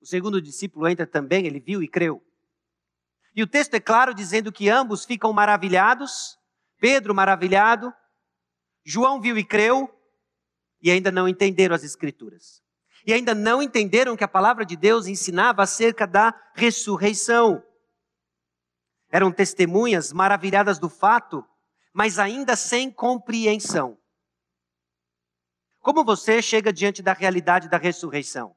O 0.00 0.06
segundo 0.06 0.40
discípulo 0.40 0.88
entra 0.88 1.06
também, 1.06 1.46
ele 1.46 1.60
viu 1.60 1.82
e 1.82 1.88
creu. 1.88 2.22
E 3.40 3.42
o 3.42 3.46
texto 3.46 3.72
é 3.72 3.80
claro 3.80 4.12
dizendo 4.12 4.52
que 4.52 4.68
ambos 4.68 5.06
ficam 5.06 5.32
maravilhados. 5.32 6.38
Pedro 6.78 7.14
maravilhado, 7.14 7.90
João 8.84 9.18
viu 9.18 9.38
e 9.38 9.42
creu, 9.42 9.88
e 10.82 10.90
ainda 10.90 11.10
não 11.10 11.26
entenderam 11.26 11.74
as 11.74 11.82
Escrituras 11.82 12.62
e 13.06 13.14
ainda 13.14 13.34
não 13.34 13.62
entenderam 13.62 14.14
que 14.14 14.22
a 14.22 14.28
palavra 14.28 14.62
de 14.62 14.76
Deus 14.76 15.06
ensinava 15.06 15.62
acerca 15.62 16.06
da 16.06 16.38
ressurreição. 16.54 17.64
Eram 19.10 19.32
testemunhas 19.32 20.12
maravilhadas 20.12 20.78
do 20.78 20.90
fato, 20.90 21.42
mas 21.94 22.18
ainda 22.18 22.54
sem 22.56 22.90
compreensão. 22.90 23.98
Como 25.78 26.04
você 26.04 26.42
chega 26.42 26.70
diante 26.70 27.00
da 27.00 27.14
realidade 27.14 27.70
da 27.70 27.78
ressurreição? 27.78 28.54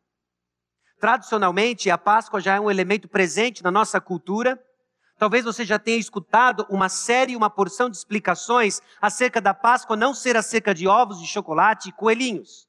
Tradicionalmente, 0.99 1.89
a 1.89 1.97
Páscoa 1.97 2.39
já 2.39 2.55
é 2.55 2.59
um 2.59 2.69
elemento 2.69 3.07
presente 3.07 3.63
na 3.63 3.71
nossa 3.71 3.99
cultura. 3.99 4.61
Talvez 5.23 5.45
você 5.45 5.63
já 5.63 5.79
tenha 5.79 5.97
escutado 5.97 6.67
uma 6.69 6.89
série, 6.89 7.33
uma 7.33 7.49
porção 7.49 7.89
de 7.89 7.95
explicações 7.95 8.81
acerca 9.01 9.39
da 9.39 9.53
Páscoa 9.53 9.95
não 9.95 10.13
ser 10.13 10.35
acerca 10.35 10.75
de 10.75 10.85
ovos 10.85 11.17
de 11.17 11.25
chocolate 11.25 11.87
e 11.87 11.91
coelhinhos 11.93 12.67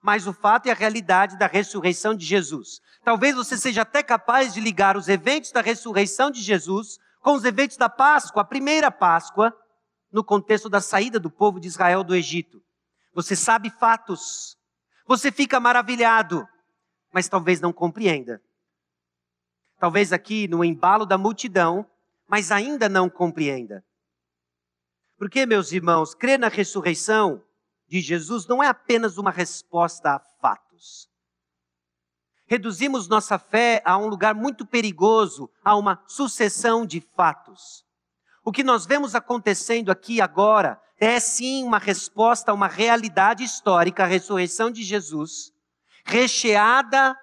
mas 0.00 0.28
o 0.28 0.32
fato 0.32 0.66
e 0.66 0.70
a 0.70 0.74
realidade 0.74 1.36
da 1.36 1.48
ressurreição 1.48 2.14
de 2.14 2.24
Jesus. 2.24 2.80
Talvez 3.02 3.34
você 3.34 3.58
seja 3.58 3.82
até 3.82 4.00
capaz 4.00 4.54
de 4.54 4.60
ligar 4.60 4.96
os 4.96 5.08
eventos 5.08 5.50
da 5.50 5.60
ressurreição 5.60 6.30
de 6.30 6.40
Jesus 6.40 7.00
com 7.20 7.32
os 7.32 7.44
eventos 7.44 7.76
da 7.76 7.88
Páscoa, 7.88 8.42
a 8.42 8.44
primeira 8.44 8.92
Páscoa, 8.92 9.52
no 10.12 10.22
contexto 10.22 10.68
da 10.68 10.80
saída 10.80 11.18
do 11.18 11.28
povo 11.28 11.58
de 11.58 11.66
Israel 11.66 12.04
do 12.04 12.14
Egito. 12.14 12.62
Você 13.12 13.34
sabe 13.34 13.70
fatos, 13.70 14.56
você 15.04 15.32
fica 15.32 15.58
maravilhado, 15.58 16.46
mas 17.12 17.28
talvez 17.28 17.60
não 17.60 17.72
compreenda. 17.72 18.40
Talvez 19.78 20.12
aqui 20.12 20.48
no 20.48 20.64
embalo 20.64 21.06
da 21.06 21.16
multidão, 21.16 21.86
mas 22.26 22.50
ainda 22.50 22.88
não 22.88 23.08
compreenda. 23.08 23.84
Porque, 25.16 25.46
meus 25.46 25.72
irmãos, 25.72 26.14
crer 26.14 26.38
na 26.38 26.48
ressurreição 26.48 27.42
de 27.86 28.00
Jesus 28.00 28.46
não 28.46 28.62
é 28.62 28.66
apenas 28.66 29.18
uma 29.18 29.30
resposta 29.30 30.10
a 30.10 30.20
fatos. 30.40 31.08
Reduzimos 32.46 33.08
nossa 33.08 33.38
fé 33.38 33.82
a 33.84 33.96
um 33.96 34.08
lugar 34.08 34.34
muito 34.34 34.66
perigoso, 34.66 35.50
a 35.64 35.76
uma 35.76 36.02
sucessão 36.06 36.84
de 36.84 37.00
fatos. 37.00 37.84
O 38.44 38.50
que 38.50 38.64
nós 38.64 38.86
vemos 38.86 39.14
acontecendo 39.14 39.90
aqui 39.90 40.20
agora 40.20 40.80
é 40.98 41.20
sim 41.20 41.62
uma 41.62 41.78
resposta 41.78 42.50
a 42.50 42.54
uma 42.54 42.66
realidade 42.66 43.44
histórica, 43.44 44.02
a 44.02 44.06
ressurreição 44.06 44.70
de 44.70 44.82
Jesus, 44.82 45.52
recheada, 46.04 47.16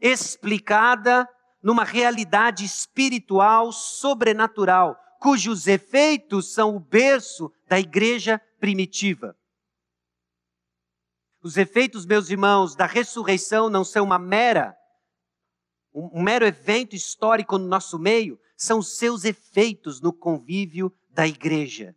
explicada 0.00 1.28
numa 1.62 1.84
realidade 1.84 2.64
espiritual 2.64 3.72
sobrenatural, 3.72 4.98
cujos 5.20 5.66
efeitos 5.66 6.52
são 6.52 6.74
o 6.74 6.80
berço 6.80 7.52
da 7.68 7.78
igreja 7.78 8.40
primitiva. 8.58 9.36
Os 11.42 11.56
efeitos, 11.56 12.04
meus 12.04 12.28
irmãos, 12.30 12.74
da 12.74 12.86
ressurreição 12.86 13.70
não 13.70 13.84
são 13.84 14.04
uma 14.04 14.18
mera, 14.18 14.76
um, 15.92 16.22
mero 16.22 16.44
evento 16.44 16.94
histórico 16.94 17.58
no 17.58 17.66
nosso 17.66 17.98
meio, 17.98 18.38
são 18.56 18.82
seus 18.82 19.24
efeitos 19.24 20.00
no 20.00 20.12
convívio 20.12 20.94
da 21.08 21.26
igreja. 21.26 21.96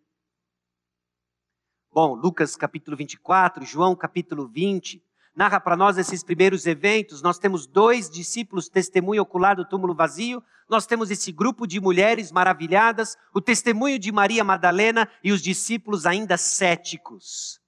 Bom, 1.91 2.15
Lucas 2.15 2.55
capítulo 2.55 2.97
24, 2.97 3.65
João 3.65 3.95
capítulo 3.95 4.47
20, 4.47 5.03
narra 5.35 5.59
para 5.59 5.75
nós 5.75 5.97
esses 5.97 6.23
primeiros 6.23 6.65
eventos. 6.65 7.21
Nós 7.21 7.39
temos 7.39 7.65
dois 7.65 8.09
discípulos 8.09 8.69
testemunho 8.69 9.21
ocular 9.21 9.55
do 9.55 9.65
túmulo 9.65 9.95
vazio, 9.95 10.43
nós 10.69 10.85
temos 10.85 11.11
esse 11.11 11.31
grupo 11.31 11.67
de 11.67 11.79
mulheres 11.79 12.31
maravilhadas, 12.31 13.17
o 13.33 13.41
testemunho 13.41 13.99
de 13.99 14.11
Maria 14.11 14.43
Madalena 14.43 15.09
e 15.23 15.31
os 15.31 15.41
discípulos 15.41 16.05
ainda 16.05 16.37
céticos. 16.37 17.59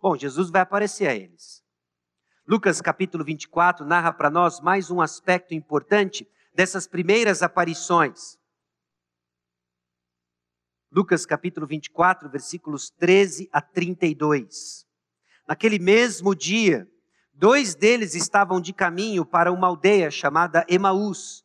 Bom, 0.00 0.16
Jesus 0.16 0.50
vai 0.50 0.62
aparecer 0.62 1.08
a 1.08 1.14
eles. 1.14 1.62
Lucas 2.46 2.80
capítulo 2.80 3.24
24 3.24 3.84
narra 3.84 4.12
para 4.12 4.30
nós 4.30 4.60
mais 4.60 4.90
um 4.90 5.02
aspecto 5.02 5.52
importante 5.54 6.26
dessas 6.54 6.86
primeiras 6.86 7.42
aparições. 7.42 8.38
Lucas 10.90 11.26
capítulo 11.26 11.66
24, 11.66 12.30
versículos 12.30 12.88
13 12.90 13.50
a 13.52 13.60
32. 13.60 14.87
Naquele 15.48 15.78
mesmo 15.78 16.34
dia, 16.34 16.86
dois 17.32 17.74
deles 17.74 18.14
estavam 18.14 18.60
de 18.60 18.72
caminho 18.72 19.24
para 19.24 19.50
uma 19.50 19.66
aldeia 19.66 20.10
chamada 20.10 20.64
Emaús, 20.68 21.42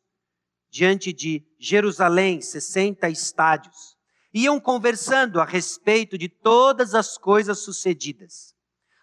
diante 0.69 1.13
de 1.13 1.43
Jerusalém, 1.57 2.41
60 2.41 3.10
estádios 3.10 3.93
iam 4.33 4.60
conversando 4.60 5.39
a 5.39 5.45
respeito 5.45 6.17
de 6.17 6.27
todas 6.27 6.95
as 6.95 7.17
coisas 7.17 7.60
sucedidas. 7.60 8.55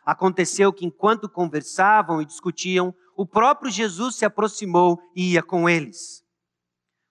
Aconteceu 0.04 0.72
que 0.72 0.84
enquanto 0.84 1.28
conversavam 1.28 2.20
e 2.20 2.24
discutiam, 2.26 2.92
o 3.16 3.24
próprio 3.24 3.70
Jesus 3.70 4.16
se 4.16 4.24
aproximou 4.24 4.98
e 5.14 5.32
ia 5.32 5.42
com 5.42 5.68
eles. 5.68 6.24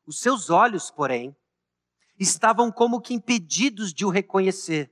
Os 0.05 0.19
seus 0.19 0.49
olhos, 0.49 0.91
porém, 0.91 1.33
estavam 2.19 2.71
como 2.71 2.99
que 2.99 3.13
impedidos 3.13 3.93
de 3.93 4.05
o 4.05 4.09
reconhecer. 4.09 4.91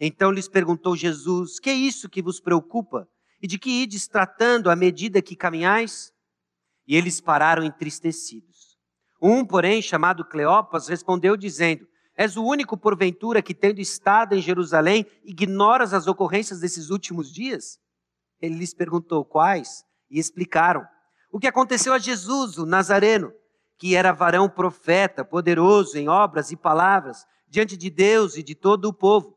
Então 0.00 0.30
lhes 0.30 0.48
perguntou 0.48 0.96
Jesus: 0.96 1.60
Que 1.60 1.68
é 1.68 1.74
isso 1.74 2.08
que 2.08 2.22
vos 2.22 2.40
preocupa? 2.40 3.06
E 3.42 3.46
de 3.46 3.58
que 3.58 3.82
ides 3.82 4.08
tratando 4.08 4.70
à 4.70 4.76
medida 4.76 5.20
que 5.20 5.36
caminhais? 5.36 6.12
E 6.86 6.96
eles 6.96 7.20
pararam 7.20 7.62
entristecidos. 7.62 8.78
Um, 9.22 9.44
porém, 9.44 9.82
chamado 9.82 10.24
Cleopas, 10.24 10.88
respondeu 10.88 11.36
dizendo: 11.36 11.86
És 12.16 12.36
o 12.36 12.44
único, 12.44 12.76
porventura, 12.76 13.42
que, 13.42 13.54
tendo 13.54 13.80
estado 13.80 14.34
em 14.34 14.40
Jerusalém, 14.40 15.04
ignoras 15.22 15.92
as 15.92 16.06
ocorrências 16.06 16.60
desses 16.60 16.88
últimos 16.88 17.30
dias? 17.32 17.78
Ele 18.40 18.56
lhes 18.56 18.72
perguntou 18.72 19.24
quais, 19.24 19.84
e 20.10 20.18
explicaram. 20.18 20.82
O 21.30 21.38
que 21.38 21.46
aconteceu 21.46 21.92
a 21.92 21.98
Jesus, 21.98 22.56
o 22.56 22.64
Nazareno, 22.64 23.30
que 23.78 23.94
era 23.94 24.12
varão 24.12 24.48
profeta, 24.48 25.24
poderoso 25.24 25.96
em 25.96 26.08
obras 26.08 26.50
e 26.50 26.56
palavras, 26.56 27.24
diante 27.48 27.76
de 27.76 27.90
Deus 27.90 28.36
e 28.36 28.42
de 28.42 28.54
todo 28.54 28.86
o 28.86 28.92
povo. 28.92 29.36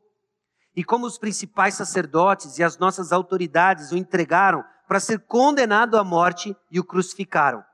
E 0.76 0.82
como 0.82 1.06
os 1.06 1.18
principais 1.18 1.74
sacerdotes 1.74 2.58
e 2.58 2.62
as 2.62 2.78
nossas 2.78 3.12
autoridades 3.12 3.92
o 3.92 3.96
entregaram 3.96 4.64
para 4.88 5.00
ser 5.00 5.20
condenado 5.20 5.96
à 5.96 6.04
morte 6.04 6.56
e 6.70 6.80
o 6.80 6.84
crucificaram. 6.84 7.64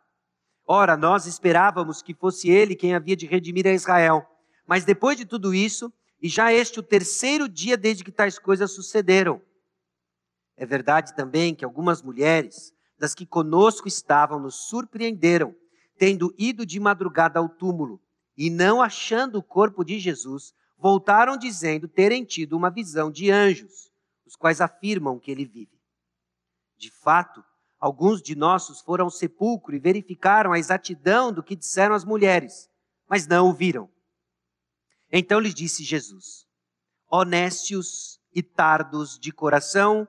Ora, 0.66 0.96
nós 0.96 1.26
esperávamos 1.26 2.02
que 2.02 2.14
fosse 2.14 2.48
ele 2.48 2.76
quem 2.76 2.94
havia 2.94 3.16
de 3.16 3.26
redimir 3.26 3.66
a 3.66 3.72
Israel. 3.72 4.24
Mas 4.66 4.84
depois 4.84 5.16
de 5.16 5.24
tudo 5.24 5.52
isso, 5.52 5.92
e 6.22 6.28
já 6.28 6.52
este 6.52 6.78
o 6.78 6.82
terceiro 6.82 7.48
dia 7.48 7.76
desde 7.76 8.04
que 8.04 8.12
tais 8.12 8.38
coisas 8.38 8.72
sucederam. 8.72 9.40
É 10.56 10.66
verdade 10.66 11.14
também 11.16 11.54
que 11.54 11.64
algumas 11.64 12.02
mulheres, 12.02 12.72
das 12.98 13.14
que 13.14 13.26
conosco 13.26 13.88
estavam, 13.88 14.38
nos 14.38 14.68
surpreenderam, 14.68 15.54
tendo 15.98 16.34
ido 16.38 16.66
de 16.66 16.78
madrugada 16.78 17.38
ao 17.38 17.48
túmulo 17.48 18.00
e 18.36 18.48
não 18.48 18.80
achando 18.80 19.38
o 19.38 19.42
corpo 19.42 19.84
de 19.84 19.98
Jesus, 19.98 20.54
voltaram 20.80 21.36
dizendo 21.36 21.86
terem 21.86 22.24
tido 22.24 22.56
uma 22.56 22.70
visão 22.70 23.10
de 23.10 23.30
anjos, 23.30 23.90
os 24.26 24.34
quais 24.34 24.60
afirmam 24.60 25.18
que 25.18 25.30
ele 25.30 25.44
vive. 25.44 25.78
De 26.76 26.90
fato, 26.90 27.44
Alguns 27.80 28.20
de 28.20 28.36
nossos 28.36 28.82
foram 28.82 29.06
ao 29.06 29.10
sepulcro 29.10 29.74
e 29.74 29.78
verificaram 29.78 30.52
a 30.52 30.58
exatidão 30.58 31.32
do 31.32 31.42
que 31.42 31.56
disseram 31.56 31.94
as 31.94 32.04
mulheres, 32.04 32.68
mas 33.08 33.26
não 33.26 33.48
o 33.48 33.54
viram. 33.54 33.88
Então 35.10 35.40
lhes 35.40 35.54
disse 35.54 35.82
Jesus: 35.82 36.46
Honestos 37.10 38.20
e 38.34 38.42
tardos 38.42 39.18
de 39.18 39.32
coração, 39.32 40.06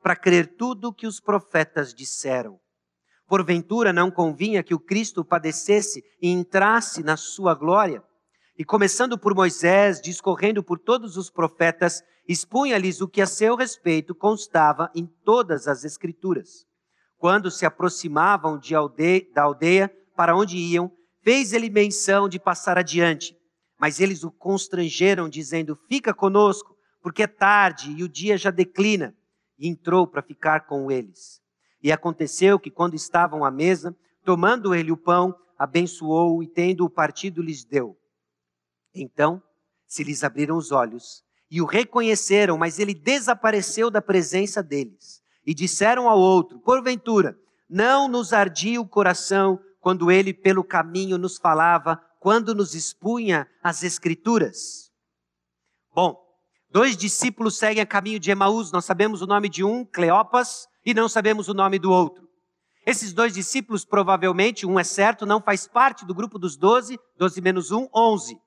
para 0.00 0.14
crer 0.14 0.56
tudo 0.56 0.88
o 0.88 0.94
que 0.94 1.08
os 1.08 1.18
profetas 1.18 1.92
disseram. 1.92 2.60
Porventura 3.26 3.92
não 3.92 4.12
convinha 4.12 4.62
que 4.62 4.72
o 4.72 4.78
Cristo 4.78 5.24
padecesse 5.24 6.04
e 6.22 6.28
entrasse 6.30 7.02
na 7.02 7.16
sua 7.16 7.52
glória? 7.52 8.02
E 8.58 8.64
começando 8.64 9.16
por 9.16 9.36
Moisés, 9.36 10.00
discorrendo 10.00 10.64
por 10.64 10.80
todos 10.80 11.16
os 11.16 11.30
profetas, 11.30 12.02
expunha-lhes 12.26 13.00
o 13.00 13.06
que 13.06 13.22
a 13.22 13.26
seu 13.26 13.54
respeito 13.54 14.16
constava 14.16 14.90
em 14.96 15.06
todas 15.06 15.68
as 15.68 15.84
Escrituras. 15.84 16.66
Quando 17.18 17.52
se 17.52 17.64
aproximavam 17.64 18.58
de 18.58 18.74
aldeia, 18.74 19.24
da 19.32 19.44
aldeia 19.44 19.96
para 20.16 20.34
onde 20.34 20.56
iam, 20.56 20.90
fez 21.22 21.52
ele 21.52 21.70
menção 21.70 22.28
de 22.28 22.40
passar 22.40 22.76
adiante. 22.76 23.36
Mas 23.78 24.00
eles 24.00 24.24
o 24.24 24.30
constrangeram, 24.32 25.28
dizendo: 25.28 25.78
Fica 25.88 26.12
conosco, 26.12 26.74
porque 27.00 27.22
é 27.22 27.28
tarde 27.28 27.92
e 27.96 28.02
o 28.02 28.08
dia 28.08 28.36
já 28.36 28.50
declina. 28.50 29.14
E 29.56 29.68
entrou 29.68 30.04
para 30.04 30.20
ficar 30.20 30.66
com 30.66 30.90
eles. 30.90 31.40
E 31.80 31.92
aconteceu 31.92 32.58
que, 32.58 32.72
quando 32.72 32.94
estavam 32.94 33.44
à 33.44 33.52
mesa, 33.52 33.96
tomando 34.24 34.74
ele 34.74 34.90
o 34.90 34.96
pão, 34.96 35.32
abençoou 35.56 36.42
e, 36.42 36.48
tendo-o 36.48 36.90
partido, 36.90 37.40
lhes 37.40 37.64
deu. 37.64 37.97
Então 38.94 39.42
se 39.86 40.04
lhes 40.04 40.22
abriram 40.22 40.56
os 40.56 40.70
olhos 40.70 41.22
e 41.50 41.62
o 41.62 41.66
reconheceram, 41.66 42.58
mas 42.58 42.78
ele 42.78 42.94
desapareceu 42.94 43.90
da 43.90 44.02
presença 44.02 44.62
deles 44.62 45.22
e 45.46 45.54
disseram 45.54 46.08
ao 46.08 46.18
outro: 46.18 46.60
Porventura, 46.60 47.38
não 47.68 48.06
nos 48.06 48.32
ardia 48.32 48.80
o 48.80 48.86
coração 48.86 49.58
quando 49.80 50.10
ele 50.10 50.34
pelo 50.34 50.62
caminho 50.62 51.16
nos 51.16 51.38
falava, 51.38 51.96
quando 52.20 52.54
nos 52.54 52.74
expunha 52.74 53.48
as 53.62 53.82
Escrituras? 53.82 54.90
Bom, 55.94 56.16
dois 56.70 56.96
discípulos 56.96 57.56
seguem 57.56 57.82
a 57.82 57.86
caminho 57.86 58.20
de 58.20 58.30
Emaús, 58.30 58.70
nós 58.70 58.84
sabemos 58.84 59.22
o 59.22 59.26
nome 59.26 59.48
de 59.48 59.64
um, 59.64 59.84
Cleopas, 59.84 60.66
e 60.84 60.92
não 60.92 61.08
sabemos 61.08 61.48
o 61.48 61.54
nome 61.54 61.78
do 61.78 61.90
outro. 61.90 62.28
Esses 62.86 63.12
dois 63.12 63.34
discípulos, 63.34 63.84
provavelmente, 63.84 64.66
um 64.66 64.78
é 64.78 64.84
certo, 64.84 65.26
não 65.26 65.42
faz 65.42 65.66
parte 65.66 66.06
do 66.06 66.14
grupo 66.14 66.38
dos 66.38 66.56
doze, 66.56 66.98
doze 67.16 67.40
menos 67.40 67.70
um, 67.70 67.88
onze. 67.94 68.38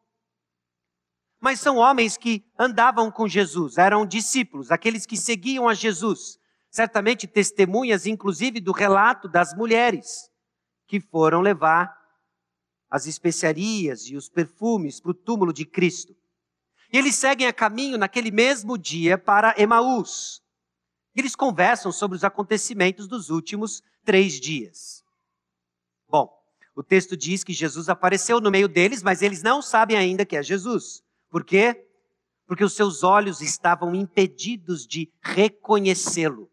Mas 1.41 1.59
são 1.59 1.77
homens 1.77 2.15
que 2.15 2.45
andavam 2.57 3.11
com 3.11 3.27
Jesus, 3.27 3.77
eram 3.77 4.05
discípulos, 4.05 4.71
aqueles 4.71 5.05
que 5.05 5.17
seguiam 5.17 5.67
a 5.67 5.73
Jesus 5.73 6.39
certamente 6.71 7.27
testemunhas, 7.27 8.05
inclusive, 8.05 8.61
do 8.61 8.71
relato 8.71 9.27
das 9.27 9.53
mulheres 9.53 10.31
que 10.87 11.01
foram 11.01 11.41
levar 11.41 11.93
as 12.89 13.05
especiarias 13.05 14.07
e 14.09 14.15
os 14.15 14.29
perfumes 14.29 14.99
para 14.99 15.11
o 15.11 15.13
túmulo 15.13 15.51
de 15.51 15.65
Cristo. 15.65 16.15
E 16.91 16.97
eles 16.97 17.15
seguem 17.15 17.47
a 17.47 17.53
caminho 17.53 17.97
naquele 17.97 18.31
mesmo 18.31 18.77
dia 18.77 19.17
para 19.17 19.53
Emaús. 19.57 20.41
Eles 21.15 21.35
conversam 21.35 21.91
sobre 21.91 22.15
os 22.15 22.23
acontecimentos 22.23 23.07
dos 23.07 23.29
últimos 23.29 23.81
três 24.05 24.39
dias. 24.39 25.03
Bom, 26.07 26.29
o 26.75 26.83
texto 26.83 27.17
diz 27.17 27.43
que 27.43 27.53
Jesus 27.53 27.89
apareceu 27.89 28.39
no 28.39 28.51
meio 28.51 28.67
deles, 28.67 29.03
mas 29.03 29.21
eles 29.21 29.43
não 29.43 29.61
sabem 29.61 29.97
ainda 29.97 30.25
que 30.25 30.37
é 30.37 30.43
Jesus. 30.43 31.03
Por 31.31 31.45
quê? 31.45 31.87
Porque 32.45 32.63
os 32.63 32.75
seus 32.75 33.01
olhos 33.01 33.41
estavam 33.41 33.95
impedidos 33.95 34.85
de 34.85 35.09
reconhecê-lo. 35.23 36.51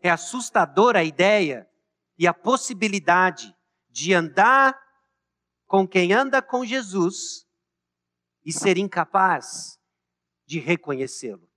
É 0.00 0.10
assustadora 0.10 1.00
a 1.00 1.04
ideia 1.04 1.68
e 2.18 2.26
a 2.26 2.32
possibilidade 2.32 3.54
de 3.90 4.14
andar 4.14 4.76
com 5.66 5.86
quem 5.86 6.12
anda 6.12 6.40
com 6.40 6.64
Jesus 6.64 7.46
e 8.44 8.52
ser 8.52 8.78
incapaz 8.78 9.78
de 10.46 10.58
reconhecê-lo. 10.58 11.48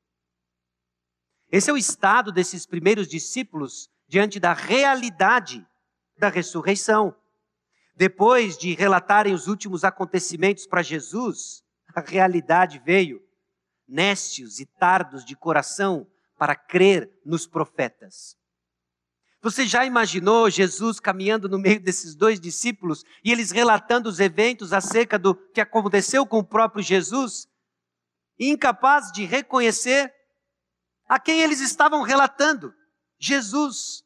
Esse 1.50 1.70
é 1.70 1.74
o 1.74 1.78
estado 1.78 2.32
desses 2.32 2.65
primeiros 2.65 3.08
discípulos 3.08 3.89
diante 4.08 4.39
da 4.39 4.54
realidade 4.54 5.65
da 6.18 6.28
ressurreição. 6.28 7.15
Depois 7.96 8.58
de 8.58 8.74
relatarem 8.74 9.34
os 9.34 9.48
últimos 9.48 9.86
acontecimentos 9.86 10.68
para 10.68 10.82
Jesus, 10.82 11.64
a 11.96 12.02
realidade 12.02 12.82
veio, 12.84 13.22
nécios 13.88 14.60
e 14.60 14.66
tardos 14.66 15.24
de 15.24 15.36
coração, 15.36 16.06
para 16.38 16.56
crer 16.56 17.10
nos 17.26 17.48
profetas. 17.48 18.36
Você 19.42 19.66
já 19.66 19.86
imaginou 19.86 20.50
Jesus 20.50 21.00
caminhando 21.00 21.48
no 21.48 21.58
meio 21.58 21.80
desses 21.80 22.16
dois 22.16 22.40
discípulos 22.40 23.04
e 23.24 23.32
eles 23.32 23.52
relatando 23.52 24.10
os 24.10 24.20
eventos 24.20 24.74
acerca 24.74 25.18
do 25.18 25.34
que 25.34 25.62
aconteceu 25.62 26.26
com 26.26 26.40
o 26.40 26.44
próprio 26.44 26.84
Jesus? 26.84 27.48
Incapaz 28.38 29.12
de 29.12 29.24
reconhecer 29.24 30.12
a 31.08 31.20
quem 31.20 31.42
eles 31.42 31.62
estavam 31.62 32.02
relatando: 32.02 32.74
Jesus. 33.20 34.04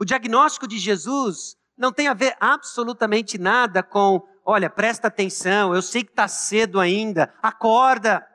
O 0.00 0.04
diagnóstico 0.04 0.68
de 0.68 0.78
Jesus 0.78 1.57
não 1.78 1.92
tem 1.92 2.08
a 2.08 2.14
ver 2.14 2.36
absolutamente 2.40 3.38
nada 3.38 3.82
com, 3.82 4.26
olha, 4.44 4.68
presta 4.68 5.06
atenção, 5.06 5.72
eu 5.72 5.80
sei 5.80 6.02
que 6.02 6.10
está 6.10 6.26
cedo 6.26 6.80
ainda, 6.80 7.32
acorda. 7.40 8.26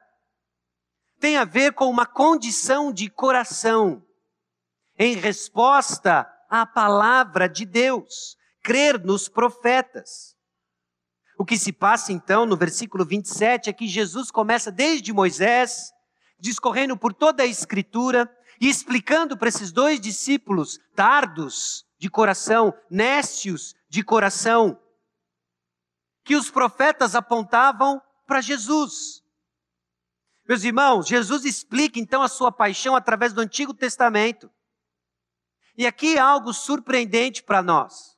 Tem 1.20 1.36
a 1.36 1.44
ver 1.44 1.74
com 1.74 1.90
uma 1.90 2.06
condição 2.06 2.92
de 2.92 3.10
coração 3.10 4.02
em 4.98 5.16
resposta 5.16 6.26
à 6.50 6.66
palavra 6.66 7.50
de 7.50 7.66
Deus, 7.66 8.38
crer 8.64 9.04
nos 9.04 9.28
profetas. 9.28 10.34
O 11.38 11.44
que 11.44 11.58
se 11.58 11.74
passa 11.74 12.14
então 12.14 12.46
no 12.46 12.56
versículo 12.56 13.06
27 13.06 13.70
é 13.70 13.74
que 13.74 13.88
Jesus 13.88 14.32
começa 14.32 14.72
desde 14.72 15.12
Moisés, 15.12 15.92
discorrendo 16.40 16.96
por 16.96 17.14
toda 17.14 17.44
a 17.44 17.48
Escritura 17.48 18.30
e 18.62 18.70
explicando 18.70 19.36
para 19.36 19.50
esses 19.50 19.72
dois 19.72 20.00
discípulos 20.00 20.80
tardos 20.96 21.86
de 22.04 22.10
coração, 22.10 22.78
nécios 22.90 23.74
de 23.88 24.04
coração, 24.04 24.78
que 26.22 26.36
os 26.36 26.52
profetas 26.52 27.16
apontavam 27.16 28.02
para 28.28 28.42
Jesus. 28.42 29.24
Meus 30.46 30.66
irmãos, 30.66 31.08
Jesus 31.08 31.46
explica 31.46 31.98
então 31.98 32.22
a 32.22 32.28
sua 32.28 32.52
paixão 32.52 32.94
através 32.94 33.32
do 33.32 33.40
Antigo 33.40 33.74
Testamento. 33.74 34.52
E 35.78 35.88
aqui 35.88 36.18
há 36.18 36.26
algo 36.26 36.54
surpreendente 36.54 37.42
para 37.42 37.64
nós. 37.64 38.18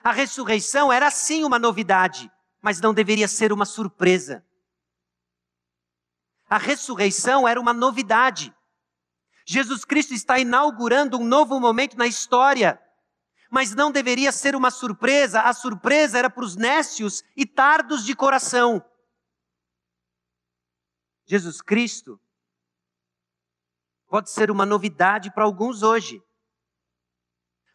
A 0.00 0.12
ressurreição 0.12 0.92
era 0.92 1.10
sim 1.10 1.42
uma 1.42 1.58
novidade, 1.58 2.30
mas 2.62 2.80
não 2.80 2.94
deveria 2.94 3.26
ser 3.26 3.52
uma 3.52 3.66
surpresa. 3.66 4.46
A 6.48 6.56
ressurreição 6.56 7.48
era 7.48 7.60
uma 7.60 7.72
novidade. 7.72 8.54
Jesus 9.44 9.84
Cristo 9.84 10.14
está 10.14 10.38
inaugurando 10.38 11.18
um 11.18 11.24
novo 11.24 11.58
momento 11.58 11.98
na 11.98 12.06
história, 12.06 12.80
mas 13.54 13.72
não 13.72 13.92
deveria 13.92 14.32
ser 14.32 14.56
uma 14.56 14.68
surpresa, 14.68 15.42
a 15.42 15.52
surpresa 15.52 16.18
era 16.18 16.28
para 16.28 16.42
os 16.42 16.56
nécios 16.56 17.22
e 17.36 17.46
tardos 17.46 18.04
de 18.04 18.12
coração. 18.12 18.84
Jesus 21.24 21.62
Cristo 21.62 22.20
pode 24.08 24.28
ser 24.28 24.50
uma 24.50 24.66
novidade 24.66 25.32
para 25.32 25.44
alguns 25.44 25.84
hoje, 25.84 26.20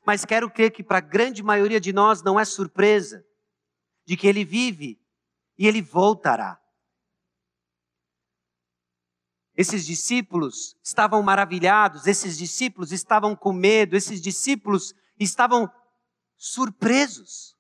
mas 0.06 0.26
quero 0.26 0.52
crer 0.52 0.72
que 0.72 0.84
para 0.84 0.98
a 0.98 1.02
grande 1.02 1.42
maioria 1.42 1.80
de 1.80 1.94
nós 1.94 2.22
não 2.22 2.38
é 2.38 2.44
surpresa 2.44 3.26
de 4.04 4.18
que 4.18 4.28
ele 4.28 4.44
vive 4.44 5.02
e 5.58 5.66
ele 5.66 5.82
voltará. 5.82 6.62
Esses 9.56 9.86
discípulos 9.86 10.76
estavam 10.84 11.24
maravilhados, 11.24 12.06
esses 12.06 12.38
discípulos 12.38 12.92
estavam 12.92 13.34
com 13.34 13.54
medo, 13.54 13.96
esses 13.96 14.20
discípulos 14.20 14.94
estavam 15.24 15.70
surpresos 16.38 17.56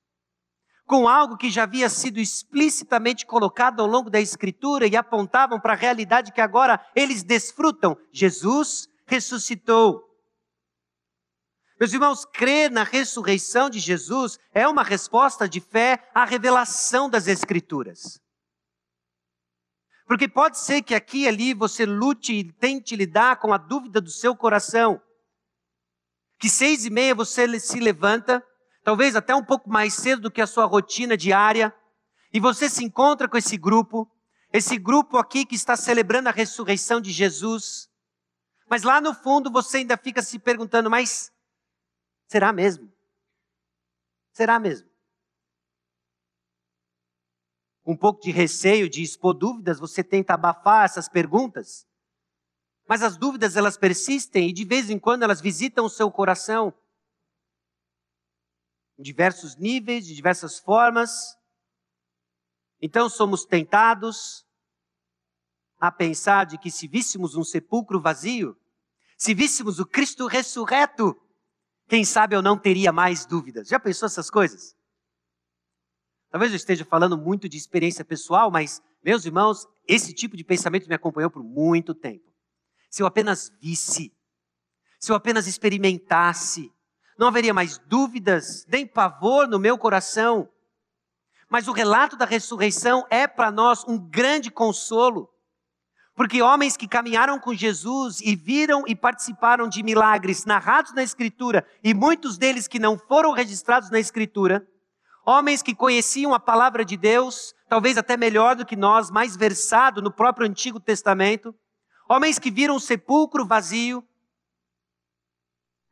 com 0.89 1.08
algo 1.08 1.38
que 1.38 1.52
já 1.52 1.63
havia 1.63 1.88
sido 1.88 2.19
explicitamente 2.19 3.24
colocado 3.24 3.80
ao 3.80 3.86
longo 3.86 4.10
da 4.10 4.19
Escritura 4.19 4.88
e 4.88 4.95
apontavam 4.95 5.60
para 5.60 5.74
a 5.74 5.76
realidade 5.76 6.32
que 6.32 6.41
agora 6.41 6.84
eles 6.95 7.22
desfrutam. 7.22 7.95
Jesus 8.12 8.88
ressuscitou. 9.06 10.04
Meus 11.80 11.93
irmãos, 11.93 12.26
crer 12.26 12.72
na 12.72 12.84
ressurreição 12.84 13.69
de 13.69 13.78
Jesus 13.78 14.39
é 14.52 14.67
uma 14.67 14.84
resposta 14.84 15.48
de 15.48 15.62
fé 15.62 16.10
à 16.13 16.26
revelação 16.26 17.08
das 17.08 17.28
Escrituras. 17.28 18.19
Porque 20.08 20.28
pode 20.28 20.58
ser 20.58 20.82
que 20.82 20.95
aqui 20.95 21.19
e 21.19 21.28
ali 21.28 21.54
você 21.54 21.86
lute 21.86 22.34
e 22.34 22.52
tente 22.52 22.95
lidar 22.95 23.39
com 23.39 23.54
a 23.54 23.58
dúvida 23.58 24.02
do 24.02 24.10
seu 24.10 24.36
coração. 24.36 25.00
Que 26.39 26.49
seis 26.49 26.86
e 26.86 26.89
meia 26.89 27.13
você 27.13 27.60
se 27.60 27.80
levanta, 27.80 28.43
talvez 28.84 29.15
até 29.15 29.36
um 29.36 29.43
pouco 29.43 29.69
mais 29.69 29.93
cedo 29.93 30.23
do 30.23 30.32
que 30.32 30.41
a 30.41 30.47
sua 30.47 30.65
rotina 30.65 31.17
diária, 31.17 31.75
e 32.34 32.39
você 32.39 32.69
se 32.69 32.84
encontra 32.84 33.28
com 33.28 33.38
esse 33.38 33.58
grupo, 33.58 34.10
esse 34.54 34.78
grupo 34.78 35.17
aqui 35.17 35.45
que 35.45 35.56
está 35.56 35.75
celebrando 35.75 36.30
a 36.30 36.32
ressurreição 36.32 37.02
de 37.02 37.12
Jesus. 37.12 37.89
Mas 38.69 38.84
lá 38.84 39.02
no 39.02 39.13
fundo 39.13 39.52
você 39.52 39.78
ainda 39.78 39.97
fica 39.97 40.21
se 40.21 40.39
perguntando, 40.39 40.89
mas 40.89 41.32
Será 42.30 42.54
mesmo? 42.54 42.93
Será 44.32 44.60
mesmo? 44.60 44.88
Um 47.84 47.97
pouco 47.97 48.21
de 48.21 48.30
receio 48.30 48.88
de 48.88 49.02
expor 49.02 49.34
dúvidas, 49.34 49.80
você 49.80 50.04
tenta 50.04 50.36
abafar 50.36 50.86
essas 50.86 51.10
perguntas. 51.10 51.88
Mas 52.89 53.04
as 53.04 53.15
dúvidas 53.15 53.56
elas 53.56 53.78
persistem 53.78 54.49
e 54.49 54.52
de 54.52 54.65
vez 54.65 54.89
em 54.89 54.97
quando 54.97 55.21
elas 55.21 55.39
visitam 55.39 55.86
o 55.86 55.89
seu 55.89 56.10
coração. 56.10 56.73
Em 58.97 59.04
diversos 59.04 59.56
níveis, 59.56 60.08
de 60.08 60.15
diversas 60.15 60.58
formas. 60.58 61.38
Então 62.82 63.08
somos 63.08 63.45
tentados 63.45 64.43
a 65.80 65.91
pensar 65.91 66.47
de 66.47 66.58
que 66.58 66.71
se 66.71 66.88
víssemos 66.88 67.36
um 67.36 67.43
sepulcro 67.43 68.02
vazio, 68.02 68.58
se 69.15 69.36
víssemos 69.36 69.80
o 69.80 69.86
Cristo 69.86 70.25
ressurreto, 70.25 71.15
quem 71.88 72.04
sabe 72.04 72.36
eu 72.36 72.41
não 72.41 72.58
teria 72.58 72.91
mais 72.91 73.23
dúvidas. 73.23 73.67
Já 73.67 73.80
pensou 73.80 74.08
essas 74.08 74.32
coisas? 74.32 74.75
Talvez 76.32 76.52
eu 76.52 76.58
esteja 76.58 76.84
falando 76.84 77.15
muito 77.15 77.47
de 77.47 77.56
experiência 77.56 78.04
pessoal, 78.04 78.49
mas, 78.49 78.82
meus 79.04 79.25
irmãos, 79.25 79.67
esse 79.88 80.12
tipo 80.12 80.36
de 80.36 80.43
pensamento 80.43 80.88
me 80.88 80.95
acompanhou 80.95 81.30
por 81.30 81.43
muito 81.43 81.93
tempo. 81.93 82.29
Se 82.89 83.04
eu 83.04 83.08
apenas 83.08 83.52
visse, 83.62 84.12
se 84.99 85.12
eu 85.12 85.15
apenas 85.15 85.47
experimentasse, 85.47 86.71
não 87.17 87.28
haveria 87.28 87.54
mais 87.54 87.78
dúvidas, 87.78 88.65
nem 88.67 88.88
pavor 88.88 89.47
no 89.47 89.60
meu 89.60 89.78
coração. 89.78 90.49
Mas 91.49 91.67
o 91.67 91.71
relato 91.71 92.15
da 92.15 92.25
ressurreição 92.25 93.06
é 93.10 93.28
para 93.28 93.52
nós 93.52 93.84
um 93.88 93.97
grande 93.97 94.49
consolo. 94.49 95.30
Porque 96.15 96.41
homens 96.41 96.75
que 96.75 96.88
caminharam 96.88 97.39
com 97.39 97.54
Jesus 97.54 98.19
e 98.19 98.36
viram 98.36 98.84
e 98.86 98.95
participaram 98.95 99.69
de 99.69 99.82
milagres 99.82 100.43
narrados 100.43 100.93
na 100.93 101.02
Escritura, 101.02 101.65
e 101.84 101.93
muitos 101.93 102.38
deles 102.38 102.67
que 102.67 102.78
não 102.78 102.97
foram 102.97 103.32
registrados 103.32 103.89
na 103.89 103.99
Escritura, 103.99 104.67
homens 105.25 105.62
que 105.62 105.73
conheciam 105.73 106.34
a 106.34 106.39
palavra 106.39 106.84
de 106.84 106.97
Deus, 106.97 107.54
talvez 107.69 107.97
até 107.97 108.17
melhor 108.17 108.56
do 108.56 108.65
que 108.65 108.75
nós, 108.75 109.10
mais 109.10 109.38
versado 109.38 110.02
no 110.02 110.12
próprio 110.12 110.45
Antigo 110.45 110.80
Testamento, 110.80 111.56
homens 112.10 112.39
que 112.39 112.50
viram 112.50 112.76
o 112.76 112.80
sepulcro 112.80 113.45
vazio, 113.45 114.04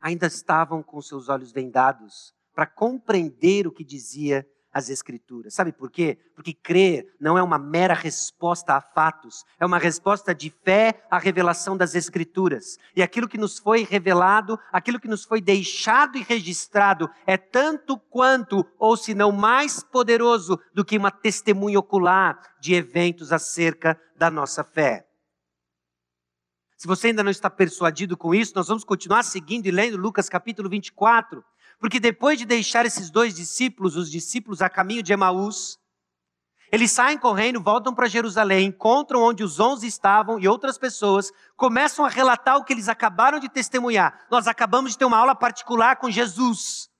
ainda 0.00 0.26
estavam 0.26 0.82
com 0.82 1.00
seus 1.00 1.28
olhos 1.28 1.52
vendados 1.52 2.34
para 2.54 2.66
compreender 2.66 3.66
o 3.66 3.72
que 3.72 3.84
dizia 3.84 4.46
as 4.72 4.90
Escrituras. 4.90 5.54
Sabe 5.54 5.72
por 5.72 5.90
quê? 5.90 6.18
Porque 6.34 6.52
crer 6.52 7.14
não 7.20 7.38
é 7.38 7.42
uma 7.42 7.58
mera 7.58 7.94
resposta 7.94 8.74
a 8.74 8.80
fatos, 8.80 9.44
é 9.58 9.64
uma 9.64 9.78
resposta 9.78 10.34
de 10.34 10.50
fé 10.50 11.02
à 11.10 11.18
revelação 11.18 11.76
das 11.76 11.94
Escrituras. 11.94 12.78
E 12.94 13.02
aquilo 13.02 13.28
que 13.28 13.38
nos 13.38 13.58
foi 13.58 13.84
revelado, 13.84 14.58
aquilo 14.72 15.00
que 15.00 15.08
nos 15.08 15.24
foi 15.24 15.40
deixado 15.40 16.18
e 16.18 16.22
registrado, 16.22 17.10
é 17.26 17.36
tanto 17.36 17.98
quanto, 17.98 18.64
ou 18.78 18.96
se 18.96 19.14
não 19.14 19.32
mais 19.32 19.82
poderoso 19.82 20.60
do 20.74 20.84
que 20.84 20.98
uma 20.98 21.10
testemunha 21.10 21.78
ocular 21.78 22.38
de 22.60 22.74
eventos 22.74 23.32
acerca 23.32 23.98
da 24.16 24.30
nossa 24.30 24.62
fé. 24.62 25.07
Se 26.78 26.86
você 26.86 27.08
ainda 27.08 27.22
não 27.22 27.30
está 27.30 27.50
persuadido 27.50 28.16
com 28.16 28.34
isso, 28.34 28.54
nós 28.56 28.68
vamos 28.68 28.84
continuar 28.84 29.22
seguindo 29.24 29.66
e 29.66 29.70
lendo 29.70 29.98
Lucas 29.98 30.30
capítulo 30.30 30.70
24 30.70 31.44
porque 31.78 32.00
depois 32.00 32.38
de 32.38 32.44
deixar 32.44 32.84
esses 32.86 33.08
dois 33.10 33.34
discípulos, 33.34 33.96
os 33.96 34.10
discípulos 34.10 34.60
a 34.60 34.68
caminho 34.68 35.02
de 35.02 35.12
Emaús, 35.12 35.78
eles 36.70 36.90
saem 36.90 37.16
correndo, 37.16 37.62
voltam 37.62 37.94
para 37.94 38.08
Jerusalém, 38.08 38.66
encontram 38.66 39.22
onde 39.22 39.42
os 39.42 39.58
onze 39.58 39.86
estavam 39.86 40.38
e 40.38 40.46
outras 40.46 40.76
pessoas, 40.76 41.32
começam 41.56 42.04
a 42.04 42.08
relatar 42.08 42.56
o 42.56 42.64
que 42.64 42.72
eles 42.72 42.88
acabaram 42.88 43.38
de 43.38 43.48
testemunhar. 43.48 44.26
Nós 44.30 44.46
acabamos 44.46 44.92
de 44.92 44.98
ter 44.98 45.06
uma 45.06 45.16
aula 45.16 45.34
particular 45.34 45.96
com 45.96 46.10
Jesus. 46.10 46.90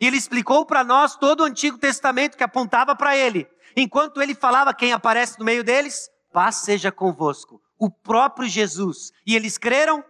E 0.00 0.06
ele 0.06 0.18
explicou 0.18 0.66
para 0.66 0.84
nós 0.84 1.16
todo 1.16 1.40
o 1.40 1.44
Antigo 1.44 1.78
Testamento 1.78 2.36
que 2.36 2.44
apontava 2.44 2.94
para 2.94 3.16
ele. 3.16 3.48
Enquanto 3.74 4.20
ele 4.20 4.34
falava, 4.34 4.74
quem 4.74 4.92
aparece 4.92 5.38
no 5.38 5.44
meio 5.46 5.64
deles? 5.64 6.10
Paz 6.30 6.56
seja 6.56 6.92
convosco. 6.92 7.63
O 7.78 7.90
próprio 7.90 8.48
Jesus. 8.48 9.12
E 9.26 9.34
eles 9.34 9.58
creram? 9.58 10.04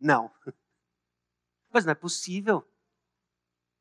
Não. 0.00 0.30
Mas 1.72 1.84
não 1.84 1.92
é 1.92 1.94
possível. 1.94 2.66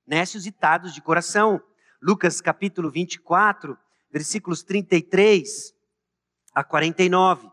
Nécios 0.06 0.46
e 0.46 0.52
tados 0.52 0.94
de 0.94 1.02
coração. 1.02 1.62
Lucas 2.02 2.42
capítulo 2.42 2.92
24, 2.92 3.78
versículos 4.12 4.64
33 4.64 5.74
a 6.54 6.64
49. 6.64 7.50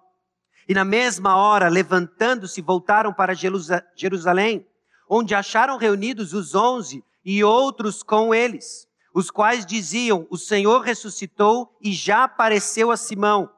E 0.69 0.75
na 0.75 0.85
mesma 0.85 1.37
hora, 1.37 1.69
levantando-se, 1.69 2.61
voltaram 2.61 3.13
para 3.13 3.35
Jerusalém, 3.35 4.67
onde 5.09 5.35
acharam 5.35 5.77
reunidos 5.77 6.33
os 6.33 6.55
onze 6.55 7.05
e 7.25 7.43
outros 7.43 8.03
com 8.03 8.35
eles, 8.35 8.87
os 9.15 9.31
quais 9.31 9.67
diziam: 9.67 10.27
O 10.31 10.39
Senhor 10.39 10.81
ressuscitou 10.81 11.77
e 11.81 11.93
já 11.93 12.25
apareceu 12.25 12.91
a 12.91 12.97
Simão. 12.97 13.51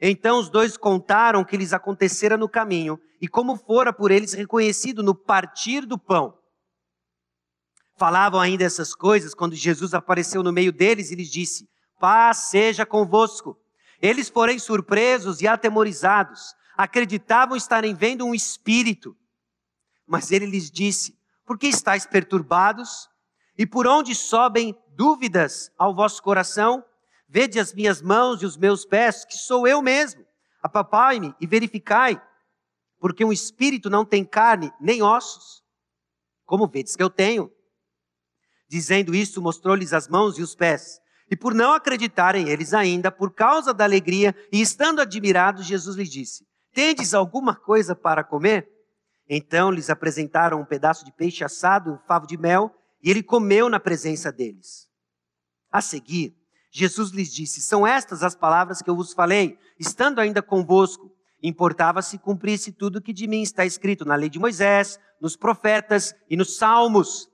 Então 0.00 0.38
os 0.38 0.50
dois 0.50 0.76
contaram 0.76 1.40
o 1.40 1.44
que 1.44 1.56
lhes 1.56 1.72
acontecera 1.72 2.36
no 2.36 2.48
caminho 2.48 3.00
e 3.20 3.26
como 3.26 3.56
fora 3.56 3.92
por 3.92 4.10
eles 4.10 4.34
reconhecido 4.34 5.02
no 5.02 5.14
partir 5.14 5.86
do 5.86 5.98
pão. 5.98 6.36
Falavam 7.96 8.38
ainda 8.38 8.64
essas 8.64 8.94
coisas 8.94 9.34
quando 9.34 9.54
Jesus 9.54 9.94
apareceu 9.94 10.42
no 10.42 10.52
meio 10.52 10.70
deles 10.70 11.10
e 11.10 11.14
lhes 11.14 11.30
disse: 11.30 11.66
Paz 11.98 12.50
seja 12.50 12.84
convosco. 12.84 13.58
Eles, 14.00 14.28
porém, 14.28 14.58
surpresos 14.58 15.40
e 15.40 15.48
atemorizados, 15.48 16.54
acreditavam 16.76 17.56
estarem 17.56 17.94
vendo 17.94 18.26
um 18.26 18.34
espírito. 18.34 19.16
Mas 20.06 20.30
ele 20.30 20.44
lhes 20.44 20.70
disse: 20.70 21.18
Por 21.46 21.58
que 21.58 21.68
estáis 21.68 22.06
perturbados? 22.06 23.08
E 23.56 23.66
por 23.66 23.86
onde 23.86 24.14
sobem 24.14 24.76
dúvidas 24.94 25.72
ao 25.78 25.94
vosso 25.94 26.22
coração? 26.22 26.84
Vede 27.28 27.58
as 27.58 27.72
minhas 27.72 28.00
mãos 28.00 28.42
e 28.42 28.46
os 28.46 28.56
meus 28.56 28.84
pés, 28.84 29.24
que 29.24 29.36
sou 29.36 29.66
eu 29.66 29.82
mesmo. 29.82 30.24
Apapai-me 30.62 31.34
e 31.40 31.46
verificai, 31.46 32.20
porque 32.98 33.24
um 33.24 33.32
espírito 33.32 33.90
não 33.90 34.04
tem 34.04 34.24
carne 34.24 34.72
nem 34.80 35.02
ossos, 35.02 35.62
como 36.44 36.68
vedes 36.68 36.96
que 36.96 37.02
eu 37.02 37.10
tenho. 37.10 37.50
Dizendo 38.68 39.14
isso, 39.14 39.40
mostrou-lhes 39.40 39.92
as 39.92 40.08
mãos 40.08 40.38
e 40.38 40.42
os 40.42 40.54
pés. 40.54 41.00
E 41.30 41.36
por 41.36 41.54
não 41.54 41.72
acreditarem 41.72 42.48
eles 42.48 42.72
ainda, 42.72 43.10
por 43.10 43.32
causa 43.32 43.74
da 43.74 43.84
alegria 43.84 44.34
e 44.52 44.60
estando 44.60 45.00
admirados, 45.00 45.66
Jesus 45.66 45.96
lhes 45.96 46.10
disse: 46.10 46.46
Tendes 46.72 47.14
alguma 47.14 47.54
coisa 47.54 47.94
para 47.94 48.22
comer? 48.22 48.68
Então 49.28 49.70
lhes 49.70 49.90
apresentaram 49.90 50.60
um 50.60 50.64
pedaço 50.64 51.04
de 51.04 51.12
peixe 51.12 51.42
assado, 51.42 51.92
um 51.92 51.98
favo 52.06 52.26
de 52.26 52.36
mel, 52.36 52.72
e 53.02 53.10
ele 53.10 53.22
comeu 53.22 53.68
na 53.68 53.80
presença 53.80 54.30
deles. 54.30 54.88
A 55.70 55.80
seguir, 55.80 56.36
Jesus 56.70 57.10
lhes 57.10 57.32
disse: 57.32 57.60
São 57.60 57.86
estas 57.86 58.22
as 58.22 58.34
palavras 58.34 58.82
que 58.82 58.90
eu 58.90 58.96
vos 58.96 59.12
falei, 59.12 59.58
estando 59.78 60.20
ainda 60.20 60.42
convosco. 60.42 61.10
Importava 61.42 62.02
se 62.02 62.18
cumprisse 62.18 62.72
tudo 62.72 63.00
que 63.00 63.12
de 63.12 63.26
mim 63.26 63.42
está 63.42 63.64
escrito 63.64 64.04
na 64.04 64.14
lei 64.14 64.28
de 64.28 64.38
Moisés, 64.38 64.98
nos 65.20 65.36
profetas 65.36 66.14
e 66.28 66.36
nos 66.36 66.56
salmos. 66.56 67.28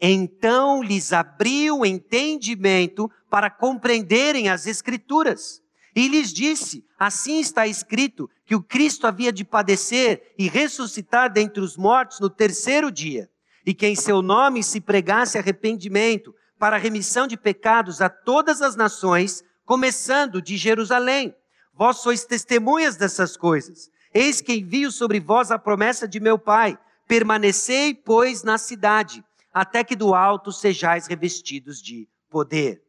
Então 0.00 0.82
lhes 0.82 1.12
abriu 1.12 1.78
o 1.78 1.86
entendimento 1.86 3.10
para 3.30 3.48
compreenderem 3.48 4.48
as 4.48 4.66
Escrituras. 4.66 5.62
E 5.94 6.08
lhes 6.08 6.32
disse: 6.32 6.84
Assim 6.98 7.38
está 7.40 7.66
escrito 7.66 8.28
que 8.44 8.54
o 8.54 8.62
Cristo 8.62 9.06
havia 9.06 9.32
de 9.32 9.44
padecer 9.44 10.34
e 10.38 10.48
ressuscitar 10.48 11.32
dentre 11.32 11.62
os 11.62 11.76
mortos 11.76 12.18
no 12.18 12.28
terceiro 12.28 12.90
dia, 12.90 13.30
e 13.64 13.72
que 13.72 13.86
em 13.86 13.94
seu 13.94 14.22
nome 14.22 14.62
se 14.62 14.80
pregasse 14.80 15.38
arrependimento 15.38 16.34
para 16.62 16.76
a 16.76 16.78
remissão 16.78 17.26
de 17.26 17.36
pecados 17.36 18.00
a 18.00 18.08
todas 18.08 18.62
as 18.62 18.76
nações, 18.76 19.42
começando 19.64 20.40
de 20.40 20.56
Jerusalém. 20.56 21.34
Vós 21.74 21.96
sois 21.96 22.24
testemunhas 22.24 22.96
dessas 22.96 23.36
coisas. 23.36 23.90
Eis 24.14 24.40
que 24.40 24.54
envio 24.54 24.92
sobre 24.92 25.18
vós 25.18 25.50
a 25.50 25.58
promessa 25.58 26.06
de 26.06 26.20
meu 26.20 26.38
Pai. 26.38 26.78
Permanecei, 27.08 27.92
pois, 27.92 28.44
na 28.44 28.58
cidade 28.58 29.24
até 29.52 29.82
que 29.82 29.96
do 29.96 30.14
alto 30.14 30.52
sejais 30.52 31.08
revestidos 31.08 31.82
de 31.82 32.08
poder. 32.30 32.80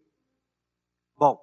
Bom, 1.18 1.42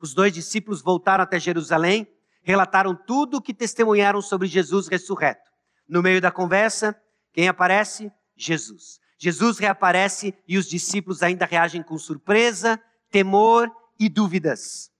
os 0.00 0.14
dois 0.14 0.32
discípulos 0.32 0.80
voltaram 0.80 1.24
até 1.24 1.38
Jerusalém, 1.38 2.08
relataram 2.42 2.94
tudo 2.94 3.36
o 3.36 3.42
que 3.42 3.52
testemunharam 3.52 4.22
sobre 4.22 4.48
Jesus 4.48 4.88
ressurreto. 4.88 5.50
No 5.86 6.02
meio 6.02 6.22
da 6.22 6.30
conversa, 6.30 6.98
quem 7.34 7.48
aparece? 7.48 8.10
Jesus. 8.34 9.03
Jesus 9.24 9.58
reaparece 9.58 10.34
e 10.46 10.58
os 10.58 10.68
discípulos 10.68 11.22
ainda 11.22 11.46
reagem 11.46 11.82
com 11.82 11.96
surpresa, 11.96 12.80
temor 13.10 13.70
e 13.98 14.08
dúvidas. 14.08 14.90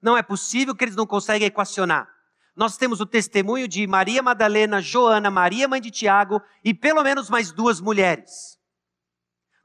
Não 0.00 0.16
é 0.16 0.22
possível 0.22 0.74
que 0.74 0.84
eles 0.84 0.96
não 0.96 1.06
conseguem 1.06 1.46
equacionar 1.46 2.12
nós 2.54 2.76
temos 2.76 3.00
o 3.00 3.06
testemunho 3.06 3.66
de 3.66 3.86
Maria 3.86 4.22
Madalena, 4.22 4.80
Joana, 4.80 5.30
Maria 5.30 5.66
mãe 5.66 5.80
de 5.80 5.90
Tiago 5.90 6.40
e 6.62 6.74
pelo 6.74 7.02
menos 7.02 7.30
mais 7.30 7.50
duas 7.50 7.80
mulheres. 7.80 8.58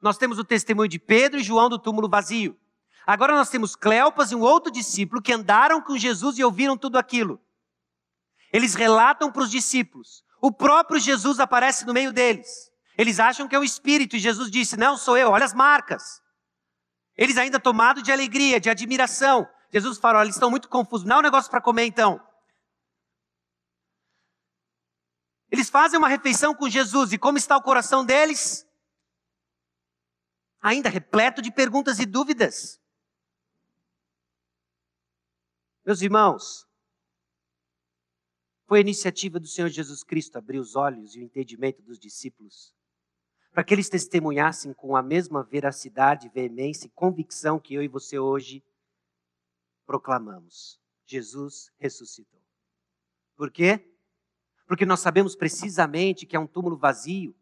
Nós 0.00 0.16
temos 0.16 0.38
o 0.38 0.44
testemunho 0.44 0.88
de 0.88 0.98
Pedro 0.98 1.38
e 1.38 1.42
João 1.42 1.68
do 1.68 1.78
túmulo 1.78 2.08
vazio. 2.08 2.56
Agora 3.06 3.34
nós 3.34 3.50
temos 3.50 3.76
Cleopas 3.76 4.32
e 4.32 4.34
um 4.34 4.40
outro 4.40 4.72
discípulo 4.72 5.20
que 5.20 5.32
andaram 5.32 5.82
com 5.82 5.98
Jesus 5.98 6.38
e 6.38 6.44
ouviram 6.44 6.76
tudo 6.76 6.98
aquilo. 6.98 7.40
Eles 8.52 8.74
relatam 8.74 9.30
para 9.30 9.42
os 9.42 9.50
discípulos. 9.50 10.24
O 10.40 10.50
próprio 10.50 11.00
Jesus 11.00 11.40
aparece 11.40 11.84
no 11.84 11.92
meio 11.92 12.12
deles. 12.12 12.67
Eles 12.98 13.20
acham 13.20 13.46
que 13.46 13.54
é 13.54 13.58
o 13.58 13.62
Espírito 13.62 14.16
e 14.16 14.18
Jesus 14.18 14.50
disse: 14.50 14.76
Não, 14.76 14.96
sou 14.96 15.16
eu, 15.16 15.30
olha 15.30 15.44
as 15.44 15.54
marcas. 15.54 16.20
Eles 17.16 17.36
ainda 17.36 17.60
tomados 17.60 18.02
de 18.02 18.10
alegria, 18.10 18.58
de 18.58 18.68
admiração. 18.68 19.48
Jesus 19.72 19.98
fala: 19.98 20.22
Eles 20.22 20.34
estão 20.34 20.50
muito 20.50 20.68
confusos. 20.68 21.06
Não 21.06 21.16
é 21.16 21.18
um 21.20 21.22
negócio 21.22 21.48
para 21.48 21.60
comer 21.60 21.84
então. 21.84 22.20
Eles 25.48 25.70
fazem 25.70 25.96
uma 25.96 26.08
refeição 26.08 26.52
com 26.52 26.68
Jesus 26.68 27.12
e 27.12 27.18
como 27.18 27.38
está 27.38 27.56
o 27.56 27.62
coração 27.62 28.04
deles? 28.04 28.66
Ainda 30.60 30.88
repleto 30.88 31.40
de 31.40 31.52
perguntas 31.52 32.00
e 32.00 32.04
dúvidas. 32.04 32.80
Meus 35.86 36.02
irmãos, 36.02 36.68
foi 38.66 38.78
a 38.78 38.82
iniciativa 38.82 39.40
do 39.40 39.46
Senhor 39.46 39.68
Jesus 39.68 40.02
Cristo 40.02 40.36
abrir 40.36 40.58
os 40.58 40.76
olhos 40.76 41.14
e 41.14 41.20
o 41.20 41.22
entendimento 41.22 41.80
dos 41.80 41.98
discípulos, 41.98 42.74
para 43.52 43.64
que 43.64 43.74
eles 43.74 43.88
testemunhassem 43.88 44.72
com 44.72 44.96
a 44.96 45.02
mesma 45.02 45.42
veracidade, 45.42 46.28
veemência 46.28 46.86
e 46.86 46.90
convicção 46.90 47.58
que 47.58 47.74
eu 47.74 47.82
e 47.82 47.88
você 47.88 48.18
hoje 48.18 48.62
proclamamos: 49.86 50.80
Jesus 51.06 51.70
ressuscitou. 51.78 52.40
Por 53.36 53.50
quê? 53.50 53.88
porque 54.68 54.84
nós 54.84 55.00
sabemos 55.00 55.34
precisamente 55.34 56.26
que 56.26 56.36
é 56.36 56.38
um 56.38 56.46
túmulo 56.46 56.76
vazio. 56.76 57.34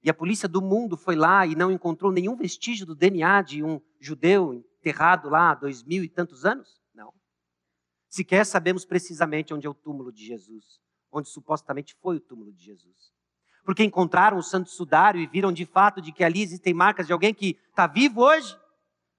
E 0.00 0.08
a 0.08 0.14
polícia 0.14 0.48
do 0.48 0.62
mundo 0.62 0.96
foi 0.96 1.16
lá 1.16 1.44
e 1.44 1.56
não 1.56 1.72
encontrou 1.72 2.12
nenhum 2.12 2.36
vestígio 2.36 2.86
do 2.86 2.94
DNA 2.94 3.42
de 3.42 3.64
um 3.64 3.80
judeu 3.98 4.54
enterrado 4.54 5.28
lá 5.28 5.50
há 5.50 5.54
dois 5.56 5.82
mil 5.82 6.04
e 6.04 6.08
tantos 6.08 6.44
anos? 6.44 6.80
Não. 6.94 7.12
Sequer 8.08 8.46
sabemos 8.46 8.84
precisamente 8.84 9.52
onde 9.52 9.66
é 9.66 9.70
o 9.70 9.74
túmulo 9.74 10.12
de 10.12 10.24
Jesus, 10.24 10.80
onde 11.10 11.28
supostamente 11.28 11.96
foi 11.96 12.16
o 12.16 12.20
túmulo 12.20 12.52
de 12.52 12.62
Jesus. 12.62 13.12
Porque 13.64 13.82
encontraram 13.82 14.36
o 14.36 14.42
santo 14.42 14.70
sudário 14.70 15.20
e 15.20 15.26
viram 15.26 15.52
de 15.52 15.64
fato 15.64 16.00
de 16.00 16.12
que 16.12 16.22
ali 16.22 16.42
existem 16.42 16.74
marcas 16.74 17.06
de 17.06 17.12
alguém 17.12 17.32
que 17.32 17.58
está 17.70 17.86
vivo 17.86 18.22
hoje? 18.22 18.56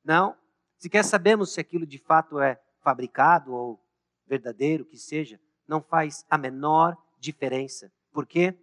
Não. 0.04 0.36
Sequer 0.78 1.04
sabemos 1.04 1.52
se 1.52 1.60
aquilo 1.60 1.86
de 1.86 1.98
fato 1.98 2.40
é 2.40 2.60
fabricado 2.82 3.52
ou 3.54 3.80
verdadeiro, 4.28 4.86
que 4.86 4.98
seja 4.98 5.40
não 5.68 5.82
faz 5.82 6.26
a 6.30 6.38
menor 6.38 6.96
diferença. 7.20 7.92
Por 8.12 8.26
quê? 8.26 8.56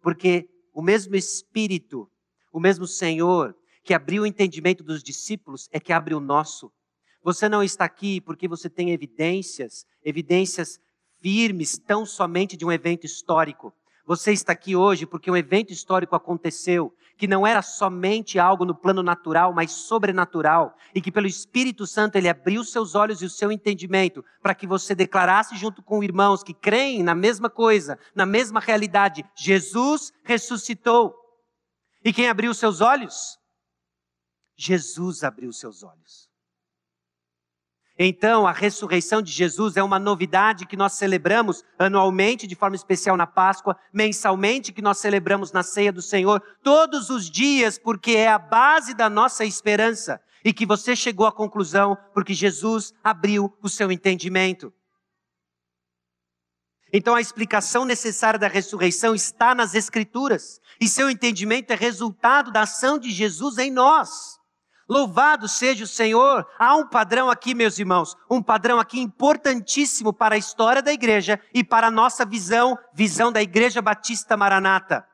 Porque 0.00 0.48
o 0.72 0.82
mesmo 0.82 1.14
Espírito, 1.14 2.10
o 2.52 2.60
mesmo 2.60 2.86
Senhor 2.86 3.56
que 3.84 3.94
abriu 3.94 4.22
o 4.22 4.26
entendimento 4.26 4.84
dos 4.84 5.02
discípulos 5.02 5.68
é 5.72 5.80
que 5.80 5.92
abre 5.92 6.14
o 6.14 6.20
nosso. 6.20 6.72
Você 7.22 7.48
não 7.48 7.62
está 7.62 7.84
aqui 7.84 8.20
porque 8.20 8.48
você 8.48 8.68
tem 8.70 8.90
evidências, 8.90 9.86
evidências 10.04 10.80
firmes, 11.20 11.78
tão 11.78 12.04
somente 12.04 12.56
de 12.56 12.64
um 12.64 12.72
evento 12.72 13.04
histórico. 13.04 13.72
Você 14.04 14.32
está 14.32 14.52
aqui 14.52 14.74
hoje 14.74 15.06
porque 15.06 15.30
um 15.30 15.36
evento 15.36 15.72
histórico 15.72 16.16
aconteceu, 16.16 16.92
que 17.16 17.28
não 17.28 17.46
era 17.46 17.62
somente 17.62 18.38
algo 18.38 18.64
no 18.64 18.74
plano 18.74 19.02
natural, 19.02 19.52
mas 19.52 19.70
sobrenatural, 19.70 20.76
e 20.92 21.00
que 21.00 21.12
pelo 21.12 21.26
Espírito 21.26 21.86
Santo 21.86 22.16
ele 22.16 22.28
abriu 22.28 22.64
seus 22.64 22.96
olhos 22.96 23.22
e 23.22 23.26
o 23.26 23.30
seu 23.30 23.52
entendimento 23.52 24.24
para 24.42 24.54
que 24.54 24.66
você 24.66 24.94
declarasse 24.94 25.56
junto 25.56 25.82
com 25.82 26.02
irmãos 26.02 26.42
que 26.42 26.52
creem 26.52 27.02
na 27.02 27.14
mesma 27.14 27.48
coisa, 27.48 27.96
na 28.14 28.26
mesma 28.26 28.58
realidade: 28.58 29.24
Jesus 29.36 30.12
ressuscitou. 30.24 31.14
E 32.04 32.12
quem 32.12 32.28
abriu 32.28 32.52
seus 32.52 32.80
olhos? 32.80 33.38
Jesus 34.56 35.22
abriu 35.22 35.52
seus 35.52 35.84
olhos. 35.84 36.31
Então, 37.98 38.46
a 38.46 38.52
ressurreição 38.52 39.20
de 39.20 39.30
Jesus 39.30 39.76
é 39.76 39.82
uma 39.82 39.98
novidade 39.98 40.66
que 40.66 40.76
nós 40.76 40.94
celebramos 40.94 41.62
anualmente, 41.78 42.46
de 42.46 42.54
forma 42.54 42.74
especial 42.74 43.16
na 43.16 43.26
Páscoa, 43.26 43.76
mensalmente 43.92 44.72
que 44.72 44.80
nós 44.80 44.98
celebramos 44.98 45.52
na 45.52 45.62
ceia 45.62 45.92
do 45.92 46.00
Senhor, 46.00 46.42
todos 46.62 47.10
os 47.10 47.30
dias, 47.30 47.78
porque 47.78 48.12
é 48.12 48.28
a 48.28 48.38
base 48.38 48.94
da 48.94 49.10
nossa 49.10 49.44
esperança 49.44 50.20
e 50.44 50.52
que 50.52 50.66
você 50.66 50.96
chegou 50.96 51.26
à 51.26 51.32
conclusão 51.32 51.96
porque 52.14 52.34
Jesus 52.34 52.92
abriu 53.04 53.56
o 53.62 53.68
seu 53.68 53.92
entendimento. 53.92 54.72
Então, 56.92 57.14
a 57.14 57.20
explicação 57.20 57.84
necessária 57.84 58.38
da 58.38 58.48
ressurreição 58.48 59.14
está 59.14 59.54
nas 59.54 59.74
Escrituras, 59.74 60.60
e 60.78 60.86
seu 60.86 61.08
entendimento 61.08 61.72
é 61.72 61.76
resultado 61.76 62.50
da 62.50 62.62
ação 62.62 62.98
de 62.98 63.10
Jesus 63.10 63.56
em 63.56 63.70
nós. 63.70 64.38
Louvado 64.92 65.48
seja 65.48 65.84
o 65.84 65.88
Senhor. 65.88 66.46
Há 66.58 66.76
um 66.76 66.86
padrão 66.86 67.30
aqui, 67.30 67.54
meus 67.54 67.78
irmãos, 67.78 68.14
um 68.30 68.42
padrão 68.42 68.78
aqui 68.78 69.00
importantíssimo 69.00 70.12
para 70.12 70.34
a 70.34 70.38
história 70.38 70.82
da 70.82 70.92
igreja 70.92 71.40
e 71.54 71.64
para 71.64 71.86
a 71.86 71.90
nossa 71.90 72.26
visão, 72.26 72.78
visão 72.92 73.32
da 73.32 73.40
Igreja 73.40 73.80
Batista 73.80 74.36
Maranata. 74.36 75.08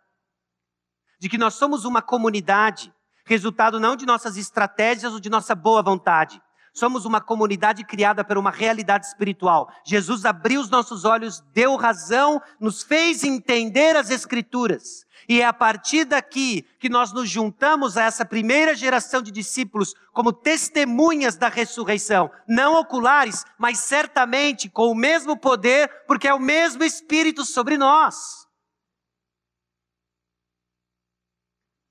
de 1.21 1.29
que 1.29 1.39
nós 1.39 1.55
somos 1.55 1.85
uma 1.85 2.01
comunidade, 2.01 2.93
resultado 3.25 3.81
não 3.81 3.97
de 3.97 4.07
nossas 4.07 4.37
estratégias 4.37 5.13
ou 5.13 5.21
de 5.21 5.29
nossa 5.29 5.53
boa 5.55 5.83
vontade. 5.83 6.41
Somos 6.73 7.05
uma 7.05 7.21
comunidade 7.21 7.85
criada 7.85 8.25
por 8.25 8.39
uma 8.39 8.51
realidade 8.51 9.07
espiritual. 9.07 9.69
Jesus 9.85 10.25
abriu 10.25 10.61
os 10.61 10.71
nossos 10.71 11.05
olhos, 11.05 11.43
deu 11.53 11.77
razão, 11.77 12.41
nos 12.61 12.83
fez 12.83 13.25
entender 13.25 13.97
as 13.97 14.11
Escrituras. 14.11 15.07
E 15.29 15.43
é 15.43 15.45
a 15.45 15.53
partir 15.53 16.07
daqui 16.07 16.65
que 16.79 16.89
nós 16.89 17.13
nos 17.13 17.29
juntamos 17.29 17.99
a 17.99 18.05
essa 18.05 18.25
primeira 18.25 18.75
geração 18.75 19.21
de 19.21 19.31
discípulos 19.31 19.95
como 20.13 20.33
testemunhas 20.33 21.37
da 21.37 21.49
ressurreição. 21.49 22.31
Não 22.49 22.81
oculares, 22.81 23.45
mas 23.59 23.79
certamente 23.79 24.71
com 24.71 24.91
o 24.91 24.95
mesmo 24.95 25.37
poder, 25.37 25.91
porque 26.07 26.27
é 26.27 26.33
o 26.33 26.41
mesmo 26.41 26.83
Espírito 26.83 27.45
sobre 27.45 27.77
nós. 27.77 28.48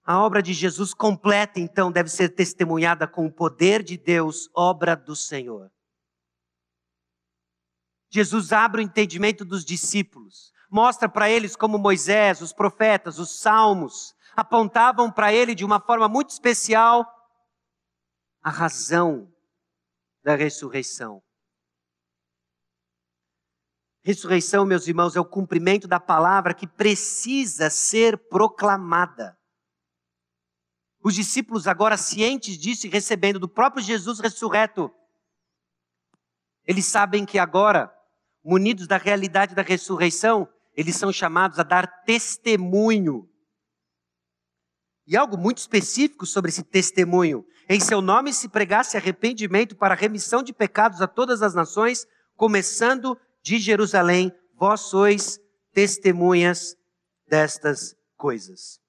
A 0.08 0.22
obra 0.22 0.42
de 0.42 0.54
Jesus 0.54 0.94
completa, 0.94 1.60
então, 1.60 1.92
deve 1.92 2.10
ser 2.10 2.30
testemunhada 2.30 3.06
com 3.06 3.26
o 3.26 3.32
poder 3.32 3.84
de 3.84 3.98
Deus, 3.98 4.50
obra 4.56 4.96
do 4.96 5.14
Senhor. 5.14 5.70
Jesus 8.10 8.54
abre 8.54 8.80
o 8.80 8.84
entendimento 8.86 9.44
dos 9.44 9.66
discípulos, 9.66 10.54
mostra 10.72 11.10
para 11.10 11.30
eles 11.30 11.58
como 11.58 11.78
Moisés, 11.78 12.42
os 12.42 12.54
profetas, 12.54 13.20
os 13.20 13.38
salmos 13.38 14.16
apontavam 14.34 15.12
para 15.12 15.34
ele 15.34 15.54
de 15.54 15.66
uma 15.66 15.82
forma 15.82 16.08
muito 16.08 16.30
especial 16.30 17.06
a 18.42 18.50
razão 18.50 19.30
da 20.24 20.36
ressurreição. 20.36 21.22
Ressurreição, 24.06 24.66
meus 24.66 24.88
irmãos, 24.88 25.18
é 25.18 25.20
o 25.20 25.26
cumprimento 25.26 25.86
da 25.86 26.00
palavra 26.00 26.54
que 26.54 26.66
precisa 26.66 27.70
ser 27.70 28.18
proclamada. 28.30 29.37
Os 31.08 31.16
discípulos, 31.16 31.68
agora 31.68 31.96
cientes 31.96 32.58
disso 32.58 32.86
e 32.86 32.90
recebendo 32.90 33.40
do 33.40 33.48
próprio 33.48 33.82
Jesus 33.82 34.20
ressurreto, 34.20 34.92
eles 36.66 36.86
sabem 36.86 37.26
que 37.26 37.40
agora, 37.40 37.90
munidos 38.44 38.88
da 38.88 38.98
realidade 38.98 39.56
da 39.56 39.62
ressurreição, 39.62 40.50
eles 40.76 40.98
são 40.98 41.10
chamados 41.10 41.60
a 41.60 41.64
dar 41.64 42.04
testemunho. 42.04 43.26
E 45.08 45.16
algo 45.16 45.38
muito 45.38 45.60
específico 45.60 46.26
sobre 46.26 46.50
esse 46.50 46.62
testemunho. 46.62 47.48
Em 47.70 47.80
seu 47.80 48.02
nome 48.02 48.34
se 48.34 48.50
pregasse 48.50 48.98
arrependimento 48.98 49.78
para 49.78 49.96
remissão 49.96 50.44
de 50.44 50.52
pecados 50.52 51.02
a 51.02 51.08
todas 51.08 51.42
as 51.42 51.54
nações, 51.54 52.06
começando 52.36 53.18
de 53.42 53.60
Jerusalém. 53.60 54.30
Vós 54.56 54.82
sois 54.82 55.40
testemunhas 55.72 56.76
destas 57.30 57.96
coisas. 58.18 58.86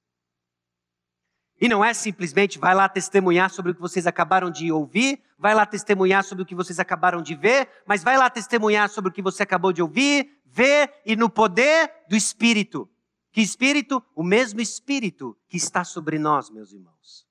E 1.60 1.68
não 1.68 1.84
é 1.84 1.92
simplesmente 1.92 2.58
vai 2.58 2.74
lá 2.74 2.88
testemunhar 2.88 3.50
sobre 3.50 3.72
o 3.72 3.74
que 3.74 3.80
vocês 3.80 4.06
acabaram 4.06 4.50
de 4.50 4.70
ouvir, 4.70 5.20
vai 5.36 5.54
lá 5.54 5.66
testemunhar 5.66 6.22
sobre 6.22 6.42
o 6.42 6.46
que 6.46 6.54
vocês 6.54 6.78
acabaram 6.78 7.20
de 7.20 7.34
ver, 7.34 7.68
mas 7.84 8.04
vai 8.04 8.16
lá 8.16 8.30
testemunhar 8.30 8.88
sobre 8.88 9.10
o 9.10 9.12
que 9.12 9.22
você 9.22 9.42
acabou 9.42 9.72
de 9.72 9.82
ouvir, 9.82 10.40
ver 10.46 10.94
e 11.04 11.16
no 11.16 11.28
poder 11.28 11.92
do 12.08 12.14
Espírito. 12.14 12.88
Que 13.32 13.40
Espírito? 13.40 14.02
O 14.14 14.22
mesmo 14.22 14.60
Espírito 14.60 15.36
que 15.48 15.56
está 15.56 15.82
sobre 15.82 16.18
nós, 16.18 16.48
meus 16.48 16.72
irmãos. 16.72 17.26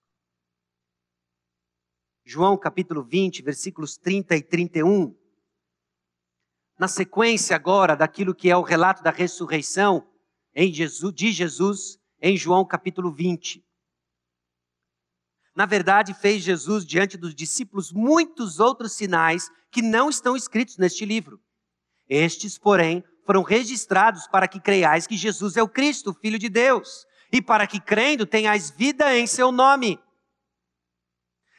João 2.26 2.58
capítulo 2.58 3.04
20, 3.04 3.42
versículos 3.42 3.96
30 3.96 4.36
e 4.36 4.42
31. 4.42 5.16
Na 6.78 6.90
sequência 6.90 7.56
agora 7.56 7.96
daquilo 7.96 8.36
que 8.36 8.50
é 8.50 8.58
o 8.58 8.62
relato 8.62 9.02
da 9.02 9.10
ressurreição 9.10 10.06
em 10.54 10.72
Jesus, 10.74 11.13
de 11.13 11.32
Jesus 11.32 12.00
em 12.22 12.36
João 12.36 12.66
capítulo 12.66 13.10
20 13.10 13.67
na 15.58 15.65
verdade, 15.65 16.13
fez 16.13 16.43
Jesus 16.43 16.86
diante 16.86 17.17
dos 17.17 17.34
discípulos 17.34 17.91
muitos 17.91 18.60
outros 18.60 18.91
sinais 18.91 19.50
que 19.72 19.82
não 19.82 20.08
estão 20.08 20.36
escritos 20.36 20.78
neste 20.78 21.04
livro. 21.04 21.41
Estes, 22.08 22.60
porém, 22.60 23.04
foram 23.26 23.41
registrados 23.41 24.28
para 24.28 24.48
que 24.48 24.60
creiais 24.60 25.08
que 25.08 25.17
Jesus 25.17 25.58
é 25.58 25.63
o 25.63 25.67
Cristo, 25.67 26.13
Filho 26.13 26.38
de 26.38 26.48
Deus, 26.48 27.08
e 27.32 27.41
para 27.41 27.65
que 27.65 27.80
crendo 27.80 28.24
tenhais 28.24 28.70
vida 28.70 29.17
em 29.17 29.26
seu 29.26 29.52
nome. 29.52 30.00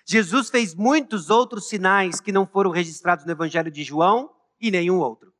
Jesus 0.07 0.49
fez 0.49 0.77
muitos 0.77 1.29
outros 1.29 1.69
sinais 1.69 2.21
que 2.21 2.31
não 2.31 2.47
foram 2.47 2.71
registrados 2.71 3.25
no 3.25 3.33
Evangelho 3.33 3.69
de 3.69 3.83
João 3.83 4.31
e 4.61 4.71
nenhum 4.71 5.01
outro. 5.01 5.35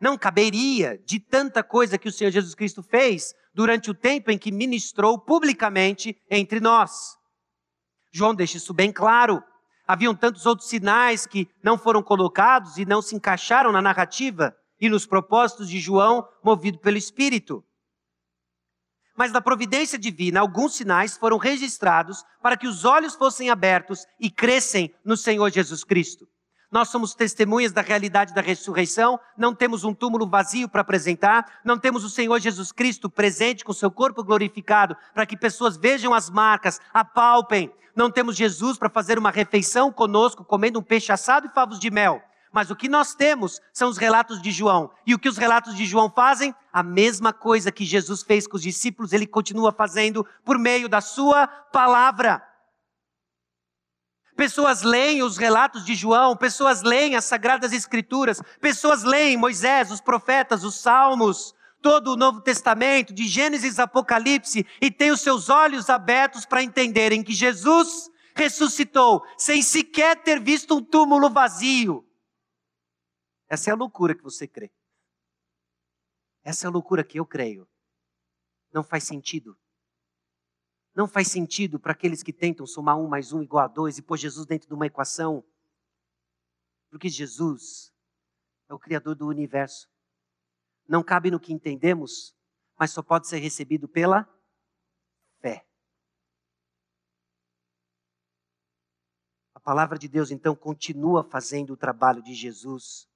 Não 0.00 0.18
caberia 0.18 1.00
de 1.06 1.20
tanta 1.20 1.62
coisa 1.62 1.98
que 1.98 2.08
o 2.08 2.12
Senhor 2.12 2.32
Jesus 2.32 2.56
Cristo 2.56 2.82
fez 2.82 3.32
durante 3.54 3.92
o 3.92 3.94
tempo 3.94 4.28
em 4.28 4.36
que 4.36 4.50
ministrou 4.50 5.20
publicamente 5.20 6.20
entre 6.28 6.58
nós. 6.58 7.16
João 8.10 8.34
deixa 8.34 8.56
isso 8.56 8.72
bem 8.72 8.92
claro. 8.92 9.42
Haviam 9.86 10.14
tantos 10.14 10.46
outros 10.46 10.68
sinais 10.68 11.26
que 11.26 11.48
não 11.62 11.78
foram 11.78 12.02
colocados 12.02 12.76
e 12.76 12.84
não 12.84 13.00
se 13.00 13.14
encaixaram 13.14 13.72
na 13.72 13.80
narrativa 13.80 14.54
e 14.80 14.88
nos 14.88 15.06
propósitos 15.06 15.68
de 15.68 15.80
João, 15.80 16.26
movido 16.42 16.78
pelo 16.78 16.96
Espírito. 16.96 17.64
Mas 19.16 19.32
na 19.32 19.40
providência 19.40 19.98
divina, 19.98 20.40
alguns 20.40 20.74
sinais 20.74 21.16
foram 21.16 21.38
registrados 21.38 22.22
para 22.40 22.56
que 22.56 22.68
os 22.68 22.84
olhos 22.84 23.16
fossem 23.16 23.50
abertos 23.50 24.06
e 24.20 24.30
crescem 24.30 24.94
no 25.04 25.16
Senhor 25.16 25.50
Jesus 25.50 25.82
Cristo. 25.82 26.28
Nós 26.70 26.90
somos 26.90 27.14
testemunhas 27.14 27.72
da 27.72 27.80
realidade 27.80 28.34
da 28.34 28.42
ressurreição, 28.42 29.18
não 29.38 29.54
temos 29.54 29.84
um 29.84 29.94
túmulo 29.94 30.28
vazio 30.28 30.68
para 30.68 30.82
apresentar, 30.82 31.60
não 31.64 31.78
temos 31.78 32.04
o 32.04 32.10
Senhor 32.10 32.38
Jesus 32.38 32.70
Cristo 32.72 33.08
presente 33.08 33.64
com 33.64 33.72
seu 33.72 33.90
corpo 33.90 34.22
glorificado 34.22 34.94
para 35.14 35.24
que 35.24 35.34
pessoas 35.34 35.78
vejam 35.78 36.12
as 36.12 36.28
marcas, 36.28 36.78
apalpem. 36.92 37.72
Não 37.96 38.10
temos 38.10 38.36
Jesus 38.36 38.76
para 38.76 38.90
fazer 38.90 39.18
uma 39.18 39.30
refeição 39.30 39.90
conosco, 39.90 40.44
comendo 40.44 40.78
um 40.78 40.82
peixe 40.82 41.10
assado 41.10 41.46
e 41.46 41.54
favos 41.54 41.78
de 41.78 41.90
mel. 41.90 42.22
Mas 42.52 42.70
o 42.70 42.76
que 42.76 42.88
nós 42.88 43.14
temos 43.14 43.60
são 43.72 43.88
os 43.88 43.96
relatos 43.96 44.40
de 44.40 44.50
João. 44.50 44.90
E 45.06 45.14
o 45.14 45.18
que 45.18 45.28
os 45.28 45.36
relatos 45.36 45.74
de 45.74 45.86
João 45.86 46.10
fazem? 46.10 46.54
A 46.72 46.82
mesma 46.82 47.32
coisa 47.32 47.72
que 47.72 47.84
Jesus 47.84 48.22
fez 48.22 48.46
com 48.46 48.56
os 48.56 48.62
discípulos, 48.62 49.12
ele 49.12 49.26
continua 49.26 49.72
fazendo 49.72 50.24
por 50.44 50.58
meio 50.58 50.88
da 50.88 51.00
sua 51.00 51.46
palavra. 51.46 52.42
Pessoas 54.38 54.82
leem 54.82 55.20
os 55.20 55.36
relatos 55.36 55.84
de 55.84 55.96
João, 55.96 56.36
pessoas 56.36 56.82
leem 56.82 57.16
as 57.16 57.24
Sagradas 57.24 57.72
Escrituras, 57.72 58.40
pessoas 58.60 59.02
leem 59.02 59.36
Moisés, 59.36 59.90
os 59.90 60.00
profetas, 60.00 60.62
os 60.62 60.76
Salmos, 60.76 61.52
todo 61.82 62.12
o 62.12 62.16
Novo 62.16 62.40
Testamento, 62.40 63.12
de 63.12 63.26
Gênesis 63.26 63.80
a 63.80 63.82
Apocalipse, 63.82 64.64
e 64.80 64.92
têm 64.92 65.10
os 65.10 65.22
seus 65.22 65.48
olhos 65.48 65.90
abertos 65.90 66.46
para 66.46 66.62
entenderem 66.62 67.24
que 67.24 67.32
Jesus 67.32 68.08
ressuscitou 68.32 69.26
sem 69.36 69.60
sequer 69.60 70.22
ter 70.22 70.38
visto 70.38 70.76
um 70.76 70.84
túmulo 70.84 71.28
vazio. 71.28 72.08
Essa 73.48 73.70
é 73.70 73.72
a 73.72 73.76
loucura 73.76 74.14
que 74.14 74.22
você 74.22 74.46
crê. 74.46 74.70
Essa 76.44 76.64
é 76.64 76.68
a 76.68 76.70
loucura 76.70 77.02
que 77.02 77.18
eu 77.18 77.26
creio. 77.26 77.68
Não 78.72 78.84
faz 78.84 79.02
sentido. 79.02 79.58
Não 80.98 81.06
faz 81.06 81.28
sentido 81.28 81.78
para 81.78 81.92
aqueles 81.92 82.24
que 82.24 82.32
tentam 82.32 82.66
somar 82.66 82.98
um 82.98 83.06
mais 83.06 83.32
um 83.32 83.40
igual 83.40 83.64
a 83.64 83.68
dois 83.68 83.98
e 83.98 84.02
pôr 84.02 84.16
Jesus 84.16 84.44
dentro 84.44 84.66
de 84.66 84.74
uma 84.74 84.84
equação. 84.84 85.44
Porque 86.90 87.08
Jesus 87.08 87.94
é 88.68 88.74
o 88.74 88.80
Criador 88.80 89.14
do 89.14 89.28
universo. 89.28 89.88
Não 90.88 91.04
cabe 91.04 91.30
no 91.30 91.38
que 91.38 91.52
entendemos, 91.52 92.34
mas 92.76 92.90
só 92.90 93.00
pode 93.00 93.28
ser 93.28 93.38
recebido 93.38 93.86
pela 93.86 94.28
fé. 95.40 95.64
A 99.54 99.60
palavra 99.60 99.96
de 99.96 100.08
Deus 100.08 100.32
então 100.32 100.56
continua 100.56 101.22
fazendo 101.22 101.74
o 101.74 101.76
trabalho 101.76 102.20
de 102.24 102.34
Jesus, 102.34 103.08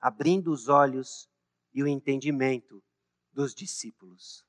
abrindo 0.00 0.52
os 0.52 0.68
olhos 0.68 1.28
e 1.72 1.82
o 1.82 1.88
entendimento 1.88 2.80
dos 3.32 3.52
discípulos 3.52 4.46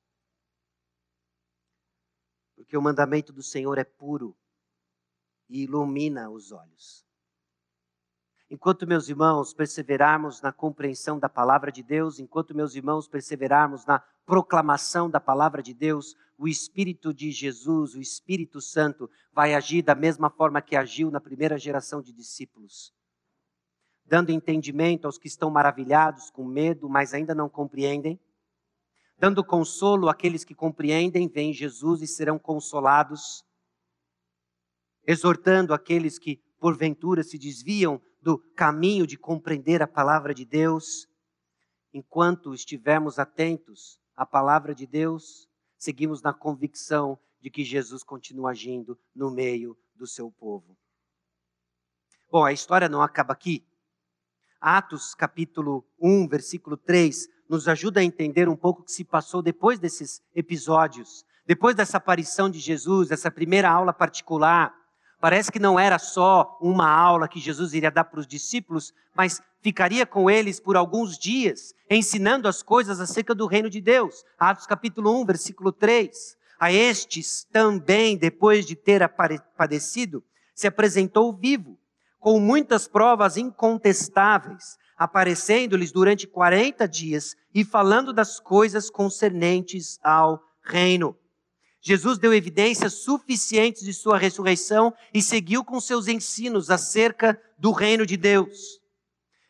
porque 2.56 2.76
o 2.76 2.82
mandamento 2.82 3.32
do 3.32 3.42
Senhor 3.42 3.78
é 3.78 3.84
puro 3.84 4.34
e 5.48 5.62
ilumina 5.62 6.30
os 6.30 6.50
olhos. 6.50 7.06
Enquanto, 8.48 8.86
meus 8.86 9.08
irmãos, 9.08 9.52
perseverarmos 9.52 10.40
na 10.40 10.52
compreensão 10.52 11.18
da 11.18 11.28
palavra 11.28 11.70
de 11.70 11.82
Deus, 11.82 12.18
enquanto, 12.20 12.54
meus 12.54 12.74
irmãos, 12.76 13.08
perseverarmos 13.08 13.84
na 13.84 13.98
proclamação 14.24 15.10
da 15.10 15.18
palavra 15.18 15.62
de 15.62 15.74
Deus, 15.74 16.14
o 16.38 16.46
Espírito 16.46 17.12
de 17.12 17.30
Jesus, 17.32 17.94
o 17.94 18.00
Espírito 18.00 18.60
Santo, 18.60 19.10
vai 19.32 19.54
agir 19.54 19.82
da 19.82 19.94
mesma 19.94 20.30
forma 20.30 20.62
que 20.62 20.76
agiu 20.76 21.10
na 21.10 21.20
primeira 21.20 21.58
geração 21.58 22.00
de 22.00 22.12
discípulos, 22.12 22.94
dando 24.04 24.30
entendimento 24.30 25.06
aos 25.06 25.18
que 25.18 25.26
estão 25.26 25.50
maravilhados, 25.50 26.30
com 26.30 26.44
medo, 26.44 26.88
mas 26.88 27.12
ainda 27.12 27.34
não 27.34 27.48
compreendem, 27.48 28.20
dando 29.18 29.44
consolo 29.44 30.08
àqueles 30.08 30.44
que 30.44 30.54
compreendem, 30.54 31.28
vem 31.28 31.52
Jesus 31.52 32.02
e 32.02 32.06
serão 32.06 32.38
consolados, 32.38 33.44
exortando 35.06 35.72
aqueles 35.72 36.18
que 36.18 36.36
porventura 36.58 37.22
se 37.22 37.38
desviam 37.38 38.00
do 38.20 38.38
caminho 38.54 39.06
de 39.06 39.16
compreender 39.16 39.82
a 39.82 39.86
palavra 39.86 40.34
de 40.34 40.44
Deus. 40.44 41.06
Enquanto 41.92 42.52
estivermos 42.52 43.18
atentos 43.18 44.00
à 44.14 44.26
palavra 44.26 44.74
de 44.74 44.86
Deus, 44.86 45.48
seguimos 45.78 46.22
na 46.22 46.32
convicção 46.32 47.18
de 47.40 47.50
que 47.50 47.64
Jesus 47.64 48.02
continua 48.02 48.50
agindo 48.50 48.98
no 49.14 49.30
meio 49.30 49.78
do 49.94 50.06
seu 50.06 50.30
povo. 50.30 50.76
Bom, 52.30 52.44
a 52.44 52.52
história 52.52 52.88
não 52.88 53.00
acaba 53.00 53.32
aqui. 53.32 53.64
Atos 54.60 55.14
capítulo 55.14 55.86
1, 56.00 56.26
versículo 56.26 56.76
3, 56.76 57.28
nos 57.48 57.68
ajuda 57.68 58.00
a 58.00 58.04
entender 58.04 58.48
um 58.48 58.56
pouco 58.56 58.82
o 58.82 58.84
que 58.84 58.92
se 58.92 59.04
passou 59.04 59.42
depois 59.42 59.78
desses 59.78 60.22
episódios, 60.34 61.24
depois 61.46 61.76
dessa 61.76 61.96
aparição 61.96 62.50
de 62.50 62.58
Jesus, 62.58 63.08
dessa 63.08 63.30
primeira 63.30 63.70
aula 63.70 63.92
particular. 63.92 64.74
Parece 65.20 65.50
que 65.50 65.58
não 65.58 65.78
era 65.78 65.98
só 65.98 66.58
uma 66.60 66.88
aula 66.88 67.28
que 67.28 67.40
Jesus 67.40 67.72
iria 67.72 67.90
dar 67.90 68.04
para 68.04 68.20
os 68.20 68.26
discípulos, 68.26 68.92
mas 69.14 69.40
ficaria 69.60 70.04
com 70.04 70.30
eles 70.30 70.60
por 70.60 70.76
alguns 70.76 71.18
dias, 71.18 71.74
ensinando 71.88 72.46
as 72.48 72.62
coisas 72.62 73.00
acerca 73.00 73.34
do 73.34 73.46
reino 73.46 73.70
de 73.70 73.80
Deus. 73.80 74.24
Atos 74.38 74.66
capítulo 74.66 75.20
1, 75.22 75.24
versículo 75.24 75.72
3. 75.72 76.36
A 76.58 76.72
estes 76.72 77.44
também, 77.52 78.16
depois 78.16 78.66
de 78.66 78.74
ter 78.76 79.08
padecido, 79.56 80.22
se 80.54 80.66
apresentou 80.66 81.32
vivo, 81.32 81.78
com 82.18 82.40
muitas 82.40 82.88
provas 82.88 83.36
incontestáveis, 83.36 84.78
aparecendo-lhes 84.96 85.92
durante 85.92 86.26
40 86.26 86.88
dias 86.88 87.36
e 87.54 87.64
falando 87.64 88.12
das 88.12 88.40
coisas 88.40 88.88
concernentes 88.88 89.98
ao 90.02 90.42
reino. 90.62 91.16
Jesus 91.80 92.18
deu 92.18 92.34
evidências 92.34 92.94
suficientes 92.94 93.84
de 93.84 93.94
sua 93.94 94.18
ressurreição 94.18 94.92
e 95.14 95.22
seguiu 95.22 95.64
com 95.64 95.80
seus 95.80 96.08
ensinos 96.08 96.70
acerca 96.70 97.40
do 97.58 97.70
reino 97.70 98.04
de 98.04 98.16
Deus. 98.16 98.80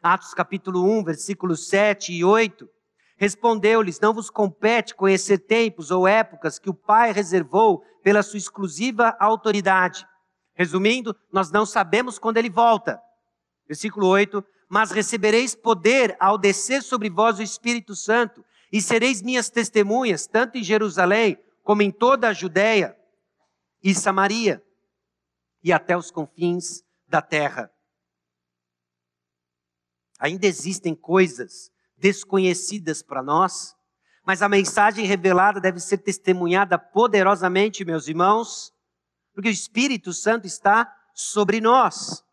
Atos 0.03 0.34
capítulo 0.34 0.84
1, 0.99 1.05
versículos 1.05 1.68
7 1.68 2.12
e 2.12 2.22
8. 2.22 2.68
Respondeu-lhes: 3.16 3.99
Não 4.01 4.12
vos 4.12 4.28
compete 4.28 4.94
conhecer 4.94 5.38
tempos 5.38 5.90
ou 5.90 6.07
épocas 6.07 6.59
que 6.59 6.68
o 6.68 6.74
Pai 6.74 7.12
reservou 7.12 7.82
pela 8.03 8.22
sua 8.22 8.38
exclusiva 8.38 9.16
autoridade. 9.18 10.07
Resumindo, 10.55 11.16
nós 11.32 11.51
não 11.51 11.64
sabemos 11.64 12.18
quando 12.18 12.36
ele 12.36 12.51
volta. 12.51 13.01
Versículo 13.66 14.07
8: 14.09 14.44
Mas 14.68 14.90
recebereis 14.90 15.54
poder 15.54 16.16
ao 16.18 16.36
descer 16.36 16.82
sobre 16.82 17.08
vós 17.08 17.38
o 17.38 17.42
Espírito 17.42 17.94
Santo, 17.94 18.44
e 18.72 18.80
sereis 18.80 19.22
minhas 19.22 19.48
testemunhas, 19.48 20.26
tanto 20.26 20.58
em 20.58 20.62
Jerusalém, 20.62 21.38
como 21.62 21.82
em 21.82 21.90
toda 21.90 22.28
a 22.28 22.32
Judéia 22.32 22.96
e 23.82 23.94
Samaria 23.94 24.62
e 25.62 25.72
até 25.72 25.96
os 25.96 26.10
confins 26.10 26.84
da 27.08 27.22
terra. 27.22 27.70
Ainda 30.18 30.46
existem 30.46 30.94
coisas 30.94 31.70
desconhecidas 31.96 33.02
para 33.02 33.22
nós, 33.22 33.74
mas 34.24 34.42
a 34.42 34.48
mensagem 34.48 35.04
revelada 35.04 35.60
deve 35.60 35.80
ser 35.80 35.98
testemunhada 35.98 36.78
poderosamente, 36.78 37.84
meus 37.84 38.08
irmãos, 38.08 38.72
porque 39.32 39.48
o 39.48 39.52
Espírito 39.52 40.12
Santo 40.12 40.46
está 40.46 40.92
sobre 41.14 41.60
nós. 41.60 42.24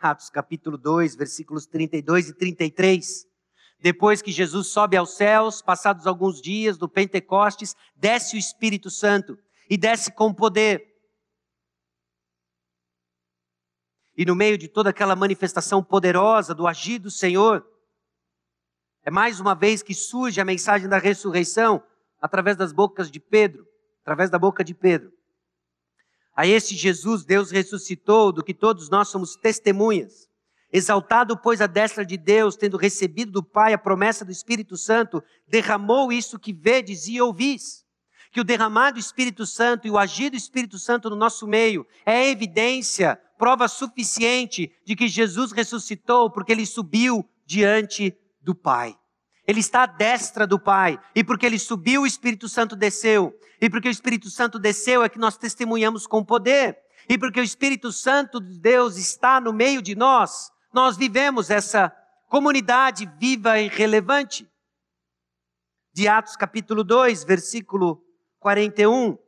Atos 0.00 0.30
capítulo 0.30 0.78
2, 0.78 1.14
versículos 1.14 1.66
32 1.66 2.30
e 2.30 2.34
33. 2.34 3.26
Depois 3.78 4.22
que 4.22 4.32
Jesus 4.32 4.68
sobe 4.68 4.96
aos 4.96 5.16
céus, 5.16 5.62
passados 5.62 6.06
alguns 6.06 6.40
dias 6.40 6.78
do 6.78 6.88
Pentecostes, 6.88 7.76
desce 7.94 8.36
o 8.36 8.38
Espírito 8.38 8.90
Santo 8.90 9.38
e 9.68 9.76
desce 9.76 10.10
com 10.12 10.32
poder. 10.32 10.86
E 14.16 14.24
no 14.24 14.34
meio 14.34 14.58
de 14.58 14.68
toda 14.68 14.90
aquela 14.90 15.16
manifestação 15.16 15.82
poderosa 15.82 16.54
do 16.54 16.66
agir 16.66 16.98
do 16.98 17.10
Senhor, 17.10 17.66
é 19.02 19.10
mais 19.10 19.40
uma 19.40 19.54
vez 19.54 19.82
que 19.82 19.94
surge 19.94 20.40
a 20.40 20.44
mensagem 20.44 20.88
da 20.88 20.98
ressurreição 20.98 21.82
através 22.20 22.56
das 22.56 22.72
bocas 22.72 23.10
de 23.10 23.18
Pedro, 23.18 23.66
através 24.02 24.28
da 24.28 24.38
boca 24.38 24.62
de 24.62 24.74
Pedro. 24.74 25.10
A 26.34 26.46
esse 26.46 26.74
Jesus 26.74 27.24
Deus 27.24 27.50
ressuscitou, 27.50 28.32
do 28.32 28.42
que 28.42 28.54
todos 28.54 28.88
nós 28.88 29.08
somos 29.08 29.36
testemunhas. 29.36 30.28
Exaltado, 30.72 31.36
pois, 31.36 31.60
a 31.60 31.66
destra 31.66 32.04
de 32.04 32.16
Deus, 32.16 32.56
tendo 32.56 32.76
recebido 32.76 33.32
do 33.32 33.42
Pai 33.42 33.72
a 33.72 33.78
promessa 33.78 34.24
do 34.24 34.30
Espírito 34.30 34.76
Santo, 34.76 35.22
derramou 35.48 36.12
isso 36.12 36.38
que 36.38 36.52
vedes 36.52 37.08
e 37.08 37.20
ouvis. 37.20 37.84
Que 38.30 38.40
o 38.40 38.44
derramado 38.44 38.98
Espírito 38.98 39.44
Santo 39.44 39.88
e 39.88 39.90
o 39.90 39.98
agir 39.98 40.30
do 40.30 40.36
Espírito 40.36 40.78
Santo 40.78 41.10
no 41.10 41.16
nosso 41.16 41.46
meio 41.48 41.84
é 42.06 42.30
evidência, 42.30 43.20
prova 43.36 43.66
suficiente 43.66 44.70
de 44.84 44.94
que 44.94 45.08
Jesus 45.08 45.50
ressuscitou, 45.50 46.30
porque 46.30 46.52
ele 46.52 46.64
subiu 46.64 47.28
diante 47.44 48.16
do 48.40 48.54
Pai. 48.54 48.96
Ele 49.50 49.58
está 49.58 49.82
à 49.82 49.86
destra 49.86 50.46
do 50.46 50.60
Pai, 50.60 50.96
e 51.12 51.24
porque 51.24 51.44
ele 51.44 51.58
subiu, 51.58 52.02
o 52.02 52.06
Espírito 52.06 52.48
Santo 52.48 52.76
desceu. 52.76 53.36
E 53.60 53.68
porque 53.68 53.88
o 53.88 53.90
Espírito 53.90 54.30
Santo 54.30 54.60
desceu 54.60 55.02
é 55.02 55.08
que 55.08 55.18
nós 55.18 55.36
testemunhamos 55.36 56.06
com 56.06 56.24
poder. 56.24 56.78
E 57.08 57.18
porque 57.18 57.40
o 57.40 57.42
Espírito 57.42 57.90
Santo 57.90 58.40
de 58.40 58.60
Deus 58.60 58.96
está 58.96 59.40
no 59.40 59.52
meio 59.52 59.82
de 59.82 59.96
nós, 59.96 60.52
nós 60.72 60.96
vivemos 60.96 61.50
essa 61.50 61.92
comunidade 62.28 63.10
viva 63.18 63.58
e 63.58 63.66
relevante. 63.66 64.48
De 65.92 66.06
Atos 66.06 66.36
capítulo 66.36 66.84
2, 66.84 67.24
versículo 67.24 68.00
41. 68.38 69.18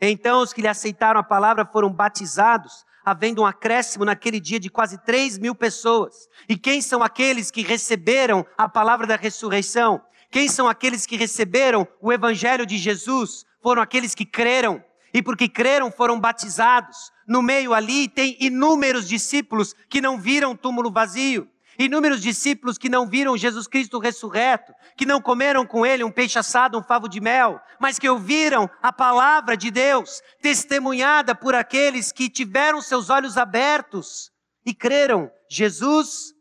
Então 0.00 0.40
os 0.40 0.52
que 0.52 0.62
lhe 0.62 0.68
aceitaram 0.68 1.18
a 1.18 1.24
palavra 1.24 1.66
foram 1.66 1.92
batizados, 1.92 2.84
havendo 3.10 3.42
um 3.42 3.46
acréscimo 3.46 4.04
naquele 4.04 4.38
dia 4.38 4.60
de 4.60 4.68
quase 4.68 4.98
3 5.04 5.38
mil 5.38 5.54
pessoas. 5.54 6.28
E 6.48 6.56
quem 6.56 6.80
são 6.80 7.02
aqueles 7.02 7.50
que 7.50 7.62
receberam 7.62 8.44
a 8.56 8.68
palavra 8.68 9.06
da 9.06 9.16
ressurreição? 9.16 10.00
Quem 10.30 10.48
são 10.48 10.68
aqueles 10.68 11.06
que 11.06 11.16
receberam 11.16 11.86
o 12.00 12.12
evangelho 12.12 12.66
de 12.66 12.76
Jesus? 12.76 13.44
Foram 13.62 13.82
aqueles 13.82 14.14
que 14.14 14.26
creram 14.26 14.82
e 15.12 15.22
porque 15.22 15.48
creram 15.48 15.90
foram 15.90 16.20
batizados. 16.20 17.10
No 17.26 17.42
meio 17.42 17.72
ali 17.72 18.08
tem 18.08 18.36
inúmeros 18.40 19.08
discípulos 19.08 19.74
que 19.88 20.00
não 20.00 20.18
viram 20.18 20.56
túmulo 20.56 20.90
vazio, 20.90 21.48
inúmeros 21.78 22.20
discípulos 22.20 22.76
que 22.76 22.88
não 22.88 23.08
viram 23.08 23.36
Jesus 23.36 23.68
Cristo 23.68 23.98
ressurreto, 23.98 24.74
que 24.96 25.06
não 25.06 25.22
comeram 25.22 25.64
com 25.64 25.86
ele 25.86 26.02
um 26.02 26.10
peixe 26.10 26.38
assado, 26.38 26.76
um 26.76 26.82
favo 26.82 27.08
de 27.08 27.20
mel, 27.20 27.60
mas 27.78 27.98
que 27.98 28.08
ouviram 28.08 28.68
a 28.82 28.92
palavra 28.92 29.56
de 29.56 29.70
Deus, 29.70 30.20
testemunhada 30.42 31.34
por 31.34 31.54
aqueles 31.54 32.10
que 32.10 32.28
tiveram 32.28 32.82
seus 32.82 33.08
olhos 33.08 33.36
abertos 33.36 34.32
e 34.66 34.74
creram. 34.74 35.30
Jesus 35.48 36.34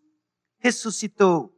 ressuscitou. 0.60 1.54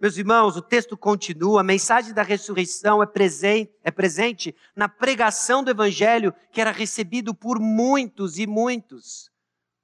Meus 0.00 0.18
irmãos, 0.18 0.54
o 0.54 0.60
texto 0.60 0.98
continua, 0.98 1.62
a 1.62 1.64
mensagem 1.64 2.12
da 2.12 2.22
ressurreição 2.22 3.02
é 3.02 3.06
presente, 3.06 3.72
é 3.82 3.90
presente 3.90 4.54
na 4.76 4.86
pregação 4.86 5.64
do 5.64 5.70
evangelho 5.70 6.34
que 6.52 6.60
era 6.60 6.70
recebido 6.70 7.34
por 7.34 7.58
muitos 7.58 8.38
e 8.38 8.46
muitos. 8.46 9.32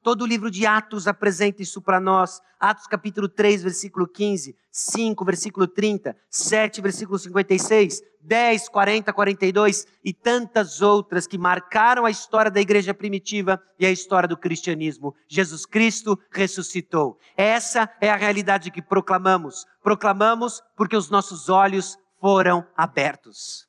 Todo 0.02 0.22
o 0.22 0.26
livro 0.26 0.50
de 0.50 0.64
Atos 0.66 1.06
apresenta 1.06 1.62
isso 1.62 1.82
para 1.82 2.00
nós. 2.00 2.40
Atos 2.58 2.86
capítulo 2.86 3.28
3, 3.28 3.62
versículo 3.62 4.08
15, 4.08 4.56
5, 4.70 5.24
versículo 5.26 5.68
30, 5.68 6.16
7, 6.30 6.80
versículo 6.80 7.18
56, 7.18 8.00
10, 8.22 8.68
40, 8.70 9.12
42 9.12 9.86
e 10.02 10.14
tantas 10.14 10.80
outras 10.80 11.26
que 11.26 11.36
marcaram 11.36 12.06
a 12.06 12.10
história 12.10 12.50
da 12.50 12.62
igreja 12.62 12.94
primitiva 12.94 13.62
e 13.78 13.84
a 13.84 13.90
história 13.90 14.26
do 14.26 14.38
cristianismo. 14.38 15.14
Jesus 15.28 15.66
Cristo 15.66 16.18
ressuscitou. 16.30 17.18
Essa 17.36 17.90
é 18.00 18.10
a 18.10 18.16
realidade 18.16 18.70
que 18.70 18.80
proclamamos. 18.80 19.66
Proclamamos 19.82 20.62
porque 20.76 20.96
os 20.96 21.10
nossos 21.10 21.50
olhos 21.50 21.98
foram 22.18 22.66
abertos. 22.74 23.68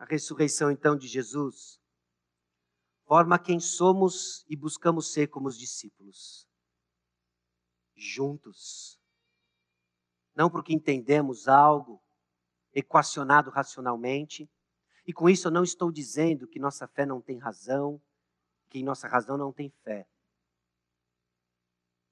A 0.00 0.04
ressurreição 0.04 0.68
então 0.68 0.96
de 0.96 1.06
Jesus 1.06 1.81
forma 3.12 3.38
quem 3.38 3.60
somos 3.60 4.42
e 4.48 4.56
buscamos 4.56 5.12
ser 5.12 5.26
como 5.26 5.46
os 5.46 5.58
discípulos. 5.58 6.48
Juntos. 7.94 8.98
Não 10.34 10.48
porque 10.48 10.72
entendemos 10.72 11.46
algo 11.46 12.02
equacionado 12.72 13.50
racionalmente, 13.50 14.50
e 15.06 15.12
com 15.12 15.28
isso 15.28 15.48
eu 15.48 15.52
não 15.52 15.62
estou 15.62 15.92
dizendo 15.92 16.48
que 16.48 16.58
nossa 16.58 16.88
fé 16.88 17.04
não 17.04 17.20
tem 17.20 17.36
razão, 17.36 18.00
que 18.70 18.82
nossa 18.82 19.06
razão 19.06 19.36
não 19.36 19.52
tem 19.52 19.68
fé. 19.68 20.08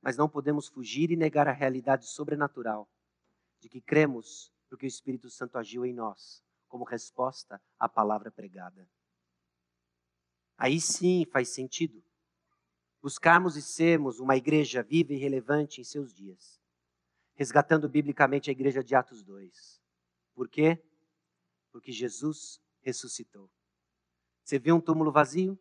Mas 0.02 0.18
não 0.18 0.28
podemos 0.28 0.68
fugir 0.68 1.10
e 1.10 1.16
negar 1.16 1.48
a 1.48 1.52
realidade 1.52 2.04
sobrenatural 2.04 2.86
de 3.58 3.70
que 3.70 3.80
cremos 3.80 4.52
porque 4.68 4.84
o 4.84 4.86
Espírito 4.86 5.30
Santo 5.30 5.56
agiu 5.56 5.86
em 5.86 5.94
nós 5.94 6.44
como 6.68 6.84
resposta 6.84 7.58
à 7.78 7.88
palavra 7.88 8.30
pregada. 8.30 8.86
Aí 10.60 10.78
sim 10.78 11.24
faz 11.24 11.48
sentido 11.48 12.04
buscarmos 13.00 13.56
e 13.56 13.62
sermos 13.62 14.20
uma 14.20 14.36
igreja 14.36 14.82
viva 14.82 15.14
e 15.14 15.16
relevante 15.16 15.80
em 15.80 15.84
seus 15.84 16.12
dias, 16.12 16.60
resgatando 17.34 17.88
biblicamente 17.88 18.50
a 18.50 18.52
igreja 18.52 18.84
de 18.84 18.94
Atos 18.94 19.22
2. 19.22 19.80
Por 20.34 20.50
quê? 20.50 20.78
Porque 21.72 21.90
Jesus 21.90 22.60
ressuscitou. 22.82 23.50
Você 24.44 24.58
viu 24.58 24.76
um 24.76 24.80
túmulo 24.82 25.10
vazio? 25.10 25.58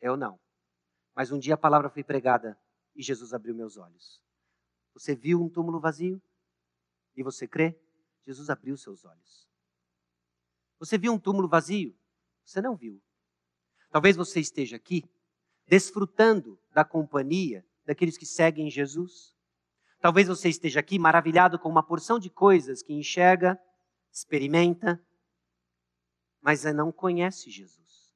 Eu 0.00 0.16
não. 0.16 0.40
Mas 1.14 1.30
um 1.30 1.38
dia 1.38 1.54
a 1.54 1.58
palavra 1.58 1.88
foi 1.88 2.02
pregada 2.02 2.60
e 2.96 3.04
Jesus 3.04 3.32
abriu 3.32 3.54
meus 3.54 3.76
olhos. 3.76 4.20
Você 4.92 5.14
viu 5.14 5.40
um 5.40 5.48
túmulo 5.48 5.78
vazio? 5.78 6.20
E 7.14 7.22
você 7.22 7.46
crê? 7.46 7.78
Jesus 8.22 8.50
abriu 8.50 8.76
seus 8.76 9.04
olhos. 9.04 9.48
Você 10.80 10.98
viu 10.98 11.12
um 11.12 11.18
túmulo 11.18 11.46
vazio? 11.46 11.96
Você 12.44 12.60
não 12.60 12.74
viu. 12.74 13.00
Talvez 13.90 14.16
você 14.16 14.40
esteja 14.40 14.76
aqui 14.76 15.04
desfrutando 15.66 16.58
da 16.72 16.84
companhia 16.84 17.64
daqueles 17.84 18.16
que 18.16 18.26
seguem 18.26 18.70
Jesus. 18.70 19.34
Talvez 20.00 20.28
você 20.28 20.48
esteja 20.48 20.80
aqui 20.80 20.98
maravilhado 20.98 21.58
com 21.58 21.68
uma 21.68 21.82
porção 21.82 22.18
de 22.18 22.30
coisas 22.30 22.82
que 22.82 22.92
enxerga, 22.92 23.58
experimenta, 24.12 25.02
mas 26.40 26.64
não 26.64 26.92
conhece 26.92 27.50
Jesus. 27.50 28.14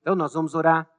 Então 0.00 0.14
nós 0.14 0.34
vamos 0.34 0.54
orar. 0.54 0.90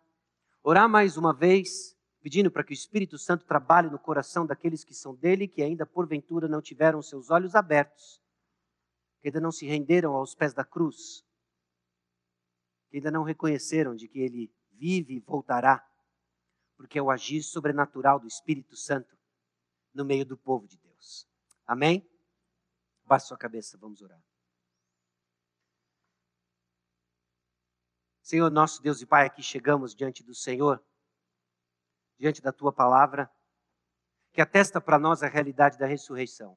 Orar 0.64 0.88
mais 0.88 1.18
uma 1.18 1.34
vez, 1.34 1.96
pedindo 2.22 2.50
para 2.50 2.64
que 2.64 2.72
o 2.72 2.74
Espírito 2.74 3.18
Santo 3.18 3.46
trabalhe 3.46 3.90
no 3.90 4.00
coração 4.00 4.46
daqueles 4.46 4.84
que 4.84 4.94
são 4.94 5.14
dele, 5.14 5.48
que 5.48 5.62
ainda 5.62 5.86
porventura 5.86 6.48
não 6.48 6.62
tiveram 6.62 7.02
seus 7.02 7.30
olhos 7.30 7.54
abertos, 7.54 8.22
que 9.22 9.28
ainda 9.28 9.42
não 9.42 9.52
se 9.52 9.66
renderam 9.66 10.14
aos 10.14 10.34
pés 10.34 10.54
da 10.54 10.64
cruz, 10.64 11.26
que 12.94 12.98
ainda 12.98 13.10
não 13.10 13.24
reconheceram 13.24 13.96
de 13.96 14.08
que 14.08 14.20
ele 14.20 14.54
vive 14.74 15.16
e 15.16 15.20
voltará 15.20 15.84
porque 16.78 17.00
é 17.00 17.02
o 17.02 17.10
agir 17.10 17.42
sobrenatural 17.42 18.20
do 18.20 18.28
Espírito 18.28 18.76
Santo 18.76 19.18
no 19.92 20.06
meio 20.06 20.24
do 20.24 20.38
povo 20.38 20.68
de 20.68 20.78
Deus. 20.78 21.28
Amém? 21.66 22.08
Baixe 23.04 23.26
sua 23.26 23.38
cabeça, 23.38 23.80
vamos 23.80 24.00
orar. 24.04 24.24
Senhor, 28.22 28.52
nosso 28.52 28.80
Deus 28.80 29.02
e 29.02 29.08
Pai, 29.08 29.26
aqui 29.26 29.42
chegamos 29.42 29.96
diante 29.96 30.24
do 30.24 30.36
Senhor, 30.36 30.80
diante 32.20 32.44
da 32.44 32.52
tua 32.52 32.72
palavra, 32.72 33.28
que 34.32 34.40
atesta 34.40 34.80
para 34.80 35.00
nós 35.00 35.24
a 35.24 35.28
realidade 35.28 35.80
da 35.80 35.88
ressurreição. 35.88 36.56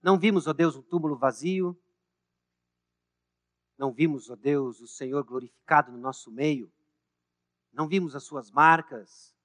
Não 0.00 0.18
vimos, 0.18 0.46
ó 0.46 0.54
Deus, 0.54 0.74
um 0.74 0.82
túmulo 0.82 1.18
vazio, 1.18 1.78
não 3.78 3.92
vimos, 3.92 4.30
ó 4.30 4.36
Deus, 4.36 4.80
o 4.80 4.88
Senhor 4.88 5.22
glorificado 5.24 5.92
no 5.92 5.98
nosso 5.98 6.30
meio, 6.30 6.72
não 7.72 7.86
vimos 7.86 8.16
as 8.16 8.24
suas 8.24 8.50
marcas, 8.50 9.36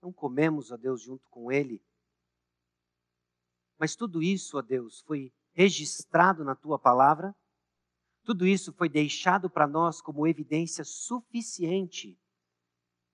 não 0.00 0.12
comemos, 0.12 0.70
ó 0.70 0.76
Deus, 0.76 1.02
junto 1.02 1.28
com 1.28 1.50
Ele. 1.50 1.82
Mas 3.78 3.96
tudo 3.96 4.22
isso, 4.22 4.56
ó 4.56 4.62
Deus, 4.62 5.00
foi 5.00 5.32
registrado 5.52 6.44
na 6.44 6.54
tua 6.54 6.78
palavra, 6.78 7.34
tudo 8.22 8.46
isso 8.46 8.72
foi 8.72 8.88
deixado 8.88 9.48
para 9.48 9.66
nós 9.66 10.00
como 10.00 10.26
evidência 10.26 10.84
suficiente 10.84 12.18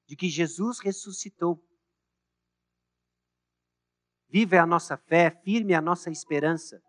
de 0.07 0.17
que 0.17 0.29
Jesus 0.29 0.81
ressuscitou. 0.81 1.65
Viva 4.29 4.57
é 4.57 4.59
a 4.59 4.67
nossa 4.67 4.97
fé, 4.97 5.31
firme 5.31 5.73
é 5.73 5.77
a 5.77 5.81
nossa 5.81 6.11
esperança. 6.11 6.83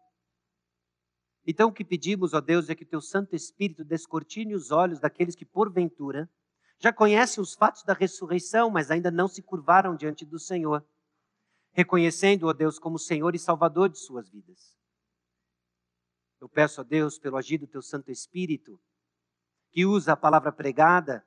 Então, 1.45 1.69
o 1.69 1.73
que 1.73 1.85
pedimos, 1.85 2.33
ó 2.33 2.41
Deus, 2.41 2.69
é 2.69 2.75
que 2.75 2.85
teu 2.85 2.99
Santo 2.99 3.35
Espírito 3.35 3.83
descortine 3.83 4.55
os 4.55 4.71
olhos 4.71 4.99
daqueles 4.99 5.35
que, 5.35 5.45
porventura, 5.45 6.29
já 6.79 6.91
conhecem 6.91 7.41
os 7.41 7.53
fatos 7.53 7.83
da 7.83 7.93
ressurreição, 7.93 8.69
mas 8.69 8.89
ainda 8.89 9.11
não 9.11 9.27
se 9.27 9.41
curvaram 9.41 9.95
diante 9.95 10.25
do 10.25 10.39
Senhor, 10.39 10.85
reconhecendo, 11.71 12.47
ó 12.47 12.53
Deus, 12.53 12.79
como 12.79 12.97
Senhor 12.97 13.35
e 13.35 13.39
Salvador 13.39 13.89
de 13.89 13.99
suas 13.99 14.29
vidas. 14.29 14.75
Eu 16.41 16.49
peço 16.49 16.81
a 16.81 16.83
Deus, 16.83 17.19
pelo 17.19 17.37
agir 17.37 17.59
do 17.59 17.67
teu 17.67 17.81
Santo 17.81 18.11
Espírito, 18.11 18.81
que 19.71 19.85
usa 19.85 20.13
a 20.13 20.17
palavra 20.17 20.51
pregada 20.51 21.25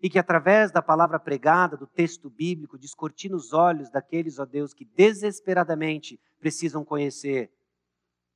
e 0.00 0.08
que 0.08 0.18
através 0.18 0.70
da 0.70 0.82
palavra 0.82 1.18
pregada, 1.18 1.76
do 1.76 1.86
texto 1.86 2.30
bíblico, 2.30 2.78
descortina 2.78 3.34
os 3.34 3.52
olhos 3.52 3.90
daqueles, 3.90 4.38
ó 4.38 4.44
Deus, 4.44 4.72
que 4.72 4.84
desesperadamente 4.84 6.20
precisam 6.38 6.84
conhecer 6.84 7.52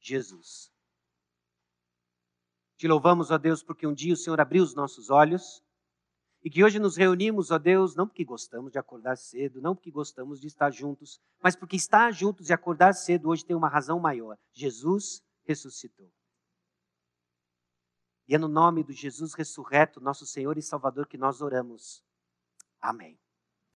Jesus. 0.01 0.72
Te 2.83 2.89
louvamos, 2.89 3.31
ó 3.31 3.39
Deus, 3.39 3.63
porque 3.63 3.87
um 3.87 3.95
dia 3.95 4.13
o 4.13 4.17
Senhor 4.17 4.41
abriu 4.41 4.61
os 4.61 4.75
nossos 4.75 5.09
olhos 5.09 5.63
e 6.43 6.51
que 6.51 6.65
hoje 6.65 6.81
nos 6.81 6.97
reunimos, 6.97 7.53
ó 7.53 7.57
Deus, 7.57 7.95
não 7.95 8.09
porque 8.09 8.25
gostamos 8.25 8.73
de 8.73 8.79
acordar 8.81 9.17
cedo, 9.17 9.61
não 9.61 9.73
porque 9.73 9.89
gostamos 9.89 10.41
de 10.41 10.49
estar 10.49 10.69
juntos, 10.73 11.21
mas 11.41 11.55
porque 11.55 11.77
estar 11.77 12.13
juntos 12.13 12.51
e 12.51 12.53
acordar 12.53 12.93
cedo 12.95 13.29
hoje 13.29 13.45
tem 13.45 13.55
uma 13.55 13.69
razão 13.69 14.01
maior. 14.01 14.37
Jesus 14.53 15.23
ressuscitou. 15.45 16.11
E 18.27 18.35
é 18.35 18.39
no 18.39 18.49
nome 18.49 18.83
do 18.83 18.93
Jesus 18.93 19.33
ressurreto, 19.33 20.01
nosso 20.01 20.27
Senhor 20.27 20.59
e 20.59 20.63
Salvador, 20.63 21.07
que 21.07 21.17
nós 21.17 21.41
oramos. 21.41 22.03
Amém. 22.81 23.17